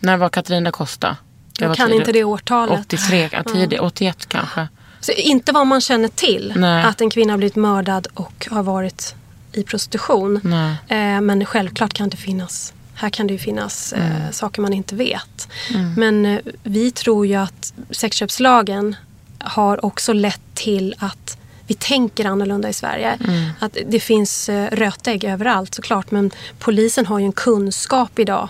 [0.00, 1.16] När var Katarina Costa?
[1.58, 2.00] Jag var kan tidigt.
[2.00, 2.80] inte det årtalet.
[2.80, 4.68] 83, ja, tidigt, 81 kanske.
[5.02, 6.52] Så inte vad man känner till.
[6.56, 6.84] Nej.
[6.84, 9.14] Att en kvinna har blivit mördad och har varit
[9.52, 10.40] i prostitution.
[10.88, 14.12] Eh, men självklart kan det finnas här kan det ju finnas Mm.
[14.12, 15.48] eh, saker man inte vet.
[15.96, 18.96] Men eh, vi tror ju att sexköpslagen
[19.38, 23.18] har också lett till att vi tänker annorlunda i Sverige.
[23.28, 23.50] Mm.
[23.58, 28.48] Att det finns eh, rötägg överallt såklart men polisen har ju en kunskap idag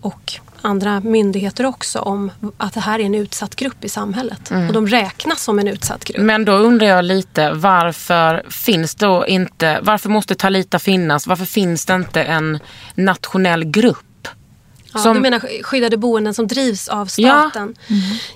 [0.00, 0.32] och
[0.62, 4.50] andra myndigheter också om att det här är en utsatt grupp i samhället.
[4.50, 4.66] Mm.
[4.68, 6.22] Och de räknas som en utsatt grupp.
[6.22, 11.26] Men då undrar jag lite varför finns då inte, varför måste Talita finnas?
[11.26, 12.58] Varför finns det inte en
[12.94, 14.28] nationell grupp?
[14.92, 17.74] Ja, Som- Du menar sk- skyddade boenden som drivs av staten?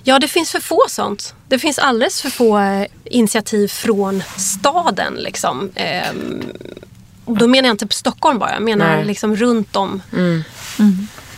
[0.03, 0.19] Ja.
[0.19, 1.35] det finns för få sånt.
[1.47, 5.13] Det finns alldeles för få eh, initiativ från staden.
[5.13, 5.69] Liksom.
[5.75, 6.43] Ehm,
[7.25, 9.05] då menar jag inte på Stockholm bara, jag menar Nej.
[9.05, 10.01] liksom runt om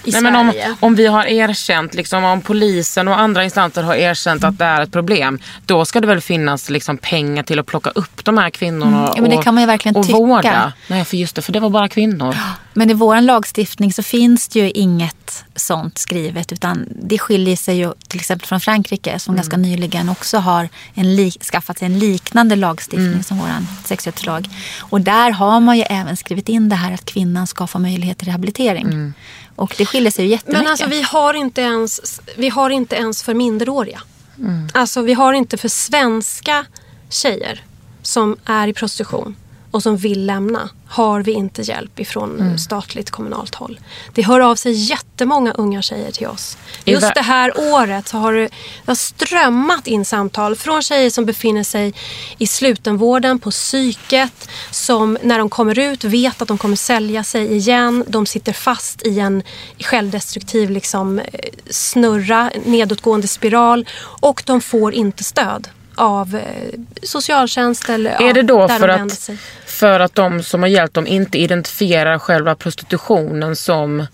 [0.08, 3.95] i Nej, men om, om vi har erkänt, liksom, om polisen och andra instanser har
[3.95, 7.66] erkänt att det är ett problem, då ska det väl finnas liksom, pengar till att
[7.66, 10.05] plocka upp de här kvinnorna Mm, ja, men det och, kan man ju verkligen och
[10.05, 10.18] tycka.
[10.18, 10.74] vårda.
[10.88, 12.36] Nej, för just det, för det var bara kvinnor.
[12.74, 17.78] Men i vår lagstiftning så finns det ju inget sånt skrivet utan det skiljer sig
[17.78, 22.55] ju till exempel från Frankrike som ganska nyligen också har en skaffat sig en liknande
[22.55, 23.49] lagstiftning som vår
[23.86, 24.47] sexköpslag.
[24.80, 28.18] Och där har man ju även skrivit in det här att kvinnan ska få möjlighet
[28.18, 29.14] till rehabilitering.
[29.58, 30.64] Och det skiljer sig ju jättemycket.
[30.64, 34.01] Men alltså vi har inte ens, vi har inte ens för minderåriga.
[34.39, 34.70] Mm.
[34.74, 36.66] Alltså vi har inte för svenska
[37.10, 37.64] tjejer
[38.01, 39.36] som är i prostitution
[39.78, 40.69] och som vill lämna.
[40.89, 42.57] Har vi inte hjälp ifrån Mm.
[42.57, 43.80] statligt kommunalt håll.
[44.13, 46.57] Det hör av sig jättemånga unga tjejer till oss.
[46.86, 48.41] Just det här året så har det,
[48.86, 51.93] det har strömmat in samtal från tjejer som befinner sig
[52.38, 57.55] i slutenvården, på psyket, som när de kommer ut vet att de kommer sälja sig
[57.55, 58.03] igen.
[58.07, 59.43] De sitter fast i en
[59.80, 61.25] självdestruktiv liksom, eh,
[61.69, 63.86] snurra, nedåtgående spiral
[64.21, 65.67] och de får inte stöd
[65.97, 69.38] av eh, socialtjänst eller Är det då där för de att, sig
[69.78, 74.07] för att de som har hjälpt dem inte identifierar själva prostitutionen som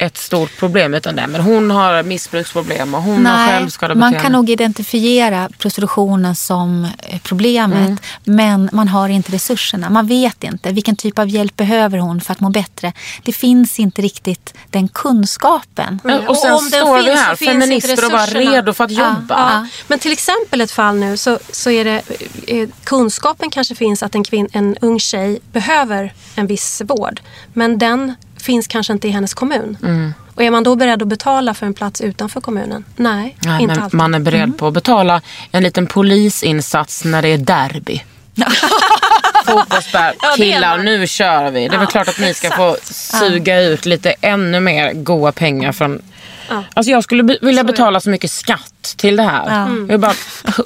[0.00, 4.16] ett stort problem utan det, men hon har missbruksproblem och hon har Nej, självskadebeteende.
[4.16, 7.98] man kan nog identifiera prostitutionen som eh, problemet Mm.
[8.24, 9.90] men man har inte resurserna.
[9.90, 12.92] Man vet inte vilken typ av hjälp behöver hon för att må bättre.
[13.22, 16.00] Det finns inte riktigt den kunskapen.
[16.04, 18.72] Ja, och sen om den står vi finns så här, finns feminister och bara redo
[18.72, 19.24] för att jobba.
[19.28, 19.66] Ja.
[19.86, 22.02] Men till exempel ett fall nu så, så är det
[22.46, 27.20] eh, kunskapen kanske finns att en, kvinn, en ung tjej behöver en viss vård.
[27.52, 29.76] Men den finns kanske inte i hennes kommun.
[29.82, 30.14] Mm.
[30.34, 32.84] Och är man då beredd att betala för en plats utanför kommunen?
[32.96, 33.94] Nej, Nej, inte alltid.
[33.94, 35.20] man är beredd på att betala
[35.50, 38.02] en liten polisinsats när det är derby.
[38.34, 38.46] Ja,
[39.92, 41.68] är killar nu kör vi.
[41.68, 45.72] Det är väl klart att ni ska få suga ut lite ännu mer goda pengar
[45.72, 46.02] från
[46.74, 49.46] Alltså jag skulle vilja betala så mycket skatt till det här.
[49.48, 49.68] Ja.
[49.68, 50.14] Jag, vill bara,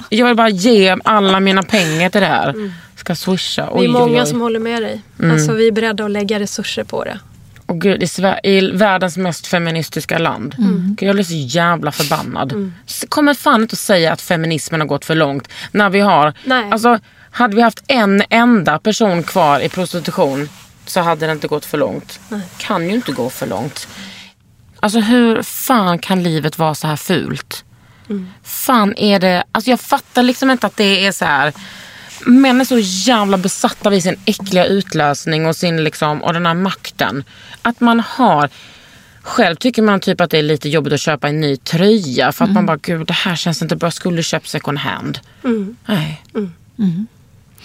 [0.09, 2.71] jag vill bara ge alla mina pengar till det här.
[2.95, 3.61] Ska swisha.
[3.61, 4.27] Det är Oj, många oj, oj.
[4.27, 5.01] som håller med dig.
[5.19, 5.31] Mm.
[5.31, 7.19] Alltså, vi är beredda att lägga resurser på det.
[7.67, 10.55] Och gud, i, Sver- i världens mest feministiska land.
[10.57, 10.95] Mm.
[10.99, 12.71] Gud, jag blir så jävla förbannad.
[12.87, 15.47] S- Kommer fan inte att säga att feminismen har gått för långt.
[15.71, 16.33] När vi har...
[16.43, 16.65] Nej.
[16.71, 16.99] Alltså,
[17.31, 20.49] hade vi haft en enda person kvar i prostitution
[20.85, 22.19] så hade det inte gått för långt.
[22.57, 23.87] Kan ju inte gå för långt.
[24.79, 27.63] Alltså hur fan kan livet vara så här fult?
[28.43, 29.43] Fan är det...
[29.51, 31.53] Alltså jag fattar liksom inte att det är så här...
[32.25, 36.53] Män är så jävla besatta vid sin äckliga utlösning och, sin liksom, och den här
[36.53, 37.23] makten.
[37.61, 38.49] Att man har...
[39.21, 42.45] Själv tycker man typ att det är lite jobbigt att köpa en ny tröja för
[42.45, 45.19] att man bara, gud det här känns inte bra, jag skulle köpa second hand.
[45.85, 46.23] Nej.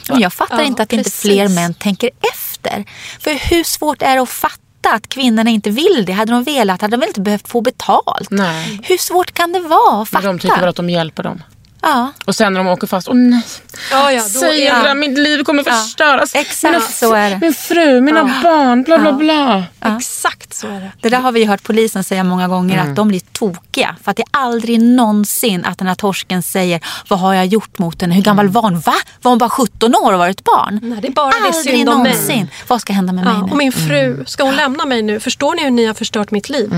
[0.09, 1.20] Men jag fattar Ja, inte att inte precis.
[1.20, 2.84] fler män tänker efter.
[3.20, 6.12] För hur svårt är det att fatta att kvinnorna inte vill det?
[6.12, 8.30] Hade de velat hade de väl inte behövt få betalt?
[8.30, 8.80] Nej.
[8.84, 10.26] Hur svårt kan det vara att Men fatta?
[10.26, 11.42] de tycker väl att de hjälper dem.
[11.83, 12.12] Ja.
[12.26, 13.43] Och sen när de åker fast, åh nej.
[13.91, 15.72] Ja, ja, då Säg är det det- där, mitt liv kommer Ja.
[15.72, 16.35] förstöras.
[16.35, 17.39] Exakt mina, så är det.
[17.41, 19.64] Min fru, mina barn, bla bla bla.
[19.97, 20.93] Exakt så är det.
[21.01, 22.91] Det där har vi hört polisen säga många gånger Mm.
[22.91, 23.97] att de blir tokiga.
[24.03, 27.78] För att det är aldrig någonsin att den här torsken säger vad har jag gjort
[27.78, 28.14] mot henne?
[28.14, 28.53] Hur gammal Mm.
[28.53, 28.81] var hon?
[28.81, 28.95] Va?
[29.22, 30.81] Var hon bara 17 år och var ett barn?
[30.83, 32.12] Nej, det är bara det aldrig synd om mig.
[32.12, 32.49] någonsin.
[32.68, 33.51] Vad ska hända med mig Ja, nu?
[33.53, 35.20] och min fru, ska hon lämna mig nu?
[35.20, 36.70] Förstår ni hur ni har förstört mitt liv?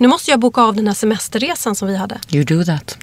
[0.00, 2.18] Nu måste jag boka av den här semesterresan som vi hade.
[2.30, 2.98] You do that.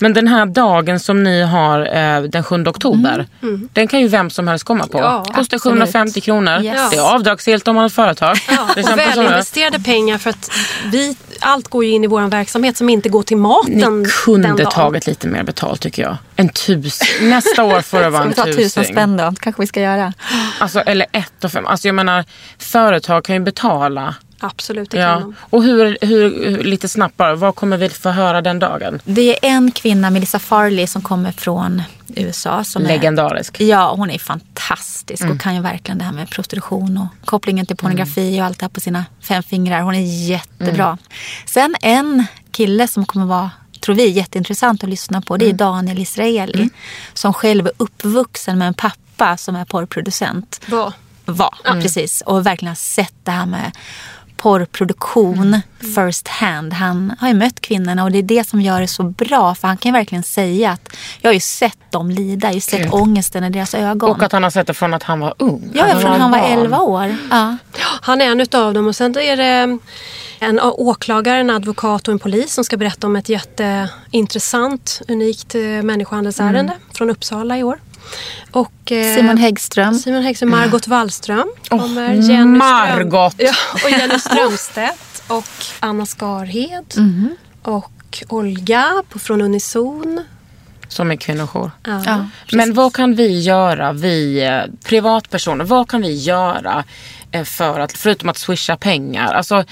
[0.00, 3.26] Men den här dagen som ni har eh, den 7 oktober,
[3.72, 4.98] den kan ju vem som helst komma på.
[4.98, 5.62] Ja, Kostar absolut.
[5.62, 6.62] 750 kronor.
[6.62, 6.90] Yes.
[6.90, 8.36] Det är avdragsgillt om man har ett företag.
[8.50, 10.50] Ja, och välinvesterade pengar för att
[10.92, 14.04] vi, allt går ju in i vår verksamhet som inte går till maten Ni den
[14.24, 14.70] kunde dagen.
[14.72, 16.16] tagit lite mer betalt tycker jag.
[16.36, 17.00] En tus.
[17.20, 18.84] Nästa år får det vara Ska en vi ta tusen tusing.
[18.94, 19.34] spänn då?
[19.40, 20.12] kanske vi ska göra.
[20.58, 21.66] Alltså, eller ett och fem.
[21.66, 22.24] Alltså, jag menar,
[22.58, 24.14] företag kan ju betala.
[24.38, 25.20] Absolut, det kan Ja.
[25.20, 25.34] de.
[25.40, 29.00] Och hur, hur, lite snabbt bara, vad kommer vi få höra den dagen?
[29.04, 31.82] Det är en kvinna, Melissa Farley, som kommer från
[32.16, 32.64] USA.
[32.64, 33.60] Som Legendarisk.
[33.60, 37.66] Är, ja, hon är fantastisk och kan ju verkligen det här med prostitution och kopplingen
[37.66, 39.80] till pornografi och allt det här på sina fem fingrar.
[39.80, 40.98] Hon är jättebra.
[41.46, 45.36] Sen en kille som kommer vara tror vi är jätteintressant att lyssna på.
[45.36, 46.68] Det är Daniel Israeli.
[47.14, 50.60] Som själv är uppvuxen med en pappa som är porrproducent.
[50.66, 50.92] Vad?
[51.26, 51.80] var.
[51.82, 52.20] Precis.
[52.26, 53.72] Och verkligen har sett det här med
[54.36, 55.60] porrproduktion
[55.94, 56.72] first hand.
[56.72, 59.54] Han har ju mött kvinnorna och det är det som gör det så bra.
[59.54, 62.46] För han kan ju verkligen säga att jag har ju sett dem lida.
[62.46, 62.94] Jag har ju sett Gud.
[62.94, 64.10] ångesten i deras ögon.
[64.10, 65.70] Och att han har sett det från att han var ung.
[65.74, 66.50] ja, Alltså, från han var barn.
[66.52, 67.16] 11 år.
[67.30, 67.56] Ja.
[68.00, 69.78] Han är en utav dem och sen är det
[70.38, 75.60] en åklagare, en advokat och en polis som ska berätta om ett jätteintressant, unikt eh,
[75.62, 76.72] människohandelsärende Mm.
[76.92, 77.78] från Uppsala i år.
[78.50, 79.94] Och, eh, Simon Häggström.
[79.94, 82.14] Simon Häggström, Margot Wallström kommer.
[82.14, 83.32] Jenny Margot!
[83.32, 85.44] Ström, ja, och Jenny Strömstedt och
[85.80, 86.94] Anna Skarhed.
[86.96, 87.36] Mhm.
[87.62, 87.92] Och
[88.28, 90.24] Olga på, från Unison.
[90.96, 91.70] Som är kvinnojour.
[91.86, 92.02] Ja.
[92.06, 96.84] Ja, Men vad kan vi göra, vi eh, privatpersoner, vad kan vi göra
[97.30, 99.32] eh, för att, förutom att swisha pengar?
[99.34, 99.64] Alltså,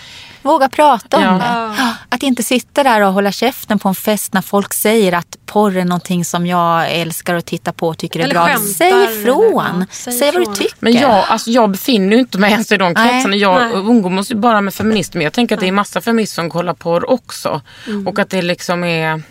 [0.43, 1.31] Våga prata om Ja.
[1.79, 1.95] det.
[2.09, 5.77] Att inte sitta där och hålla käften på en fest när folk säger att porr
[5.77, 8.47] är någonting som jag älskar att titta på och tycker är Eller bra.
[8.47, 9.77] skämtar Säg ifrån.
[9.81, 10.77] ja, säg Säg vad du tycker.
[10.79, 13.37] men jag, alltså, jag befinner ju inte mig ens i de kretsarna.
[13.37, 13.73] Jag nej.
[13.75, 15.19] umgås ju bara med feminister.
[15.19, 17.61] Men jag tänker att det är massa feminister som kollar porr också.
[17.87, 18.07] Mm.
[18.09, 19.23] Och att det liksom är...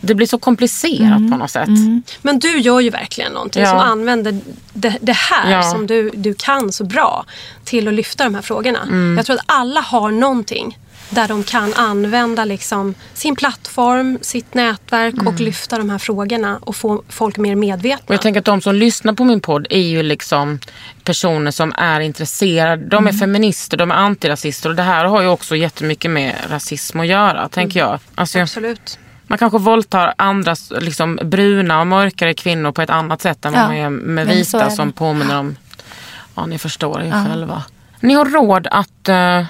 [0.00, 1.30] Det blir så komplicerat Mm.
[1.30, 1.68] på något sätt.
[2.22, 3.68] Men du gör ju verkligen någonting Ja.
[3.70, 4.38] som använder
[4.72, 5.62] det, det här Ja.
[5.62, 7.24] som du, du kan så bra
[7.64, 8.82] till att lyfta de här frågorna.
[8.82, 9.16] Mm.
[9.16, 10.78] Jag tror att alla har någonting
[11.12, 15.26] där de kan använda liksom sin plattform, sitt nätverk Mm.
[15.26, 18.04] och lyfta de här frågorna och få folk mer medvetna.
[18.06, 20.58] Och jag tänker att de som lyssnar på min podd är ju liksom
[21.04, 22.84] personer som är intresserade.
[22.88, 27.00] De är feminister, de är antirasister och det här har ju också jättemycket med rasism
[27.00, 27.98] att göra, tänker jag.
[28.14, 28.98] Alltså, Absolut.
[29.30, 33.60] Man kanske våldtar andra liksom, bruna och mörkare kvinnor på ett annat sätt än Ja,
[33.60, 35.56] vad man gör med vita som påminner om...
[36.34, 37.62] Ja, ni förstår ju själva.
[38.00, 39.44] Ni har råd att, eh,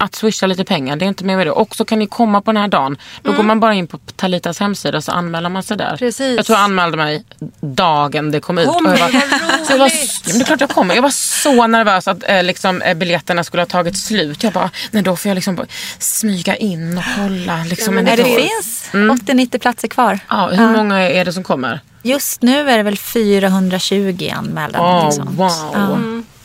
[0.00, 1.50] att swisha lite pengar, det är inte mer med det.
[1.50, 2.96] Och så kan ni komma på den här dagen.
[3.22, 5.86] Då går man bara in på Talitas hemsida så anmäler man sig där.
[5.86, 5.98] Mm.
[5.98, 6.36] Precis.
[6.36, 7.24] Jag tror jag anmälde mig
[7.60, 8.66] dagen det kom ut.
[8.68, 9.88] Kom, Och jag var, så jag var.
[9.88, 10.94] Ja, det är klart jag kommer.
[10.94, 14.42] Jag var så nervös att eh, liksom, eh, biljetterna skulle ha tagit slut.
[14.42, 15.64] Jag bara, nej då får jag liksom
[15.98, 17.64] smyga in och kolla.
[17.64, 19.16] Liksom, Ja, men det finns Mm.
[19.16, 20.18] 80-90 platser kvar.
[20.28, 21.80] Ja, hur många är det som kommer?
[22.02, 25.10] Just nu är det väl 420 anmälda.
[25.12, 25.30] Sånt.
[25.30, 25.50] wow.
[25.74, 25.98] Ja.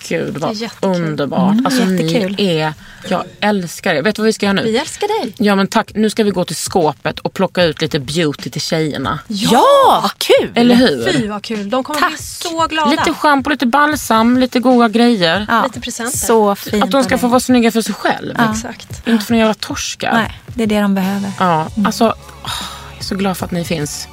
[0.07, 1.53] Gud vad underbart.
[1.53, 2.35] Mm, alltså jättekul.
[2.37, 2.73] ni är,
[3.07, 4.01] jag älskar er.
[4.01, 4.63] Vet du vad vi ska göra nu?
[4.63, 5.33] Vi älskar dig.
[5.37, 8.61] Ja men tack, nu ska vi gå till skåpet och plocka ut lite beauty till
[8.61, 9.19] tjejerna.
[9.27, 10.51] Ja, vad kul!
[10.55, 11.11] Eller hur?
[11.11, 11.69] Fy vad kul.
[11.69, 12.19] De kommer bli Tack.
[12.19, 12.91] så glada.
[12.91, 15.45] Lite schampo, lite balsam, lite goda grejer.
[15.49, 16.17] Ja, Lite presenter.
[16.17, 18.35] Så fint Att de ska få vara snygga för sig själv.
[18.51, 19.07] Exakt.
[19.07, 20.13] Inte för några jävla torskar.
[20.13, 21.31] Nej, det är det de behöver.
[21.39, 22.51] Ja, alltså, åh,
[22.91, 24.07] jag är så glad för att ni finns.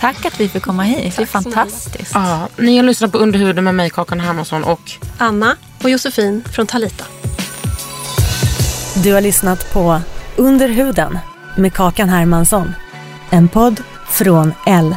[0.00, 1.16] Tack att vi fick komma hit.
[1.16, 2.10] Det är fantastiskt.
[2.14, 6.66] Ja, ni har lyssnat på Underhuden med mig, Kakan Hermansson och Anna och Josefin från
[6.66, 7.04] Talita.
[8.94, 10.00] Du har lyssnat på
[10.36, 11.18] Under huden
[11.56, 12.74] med Kakan Hermansson.
[13.30, 14.96] En podd från L.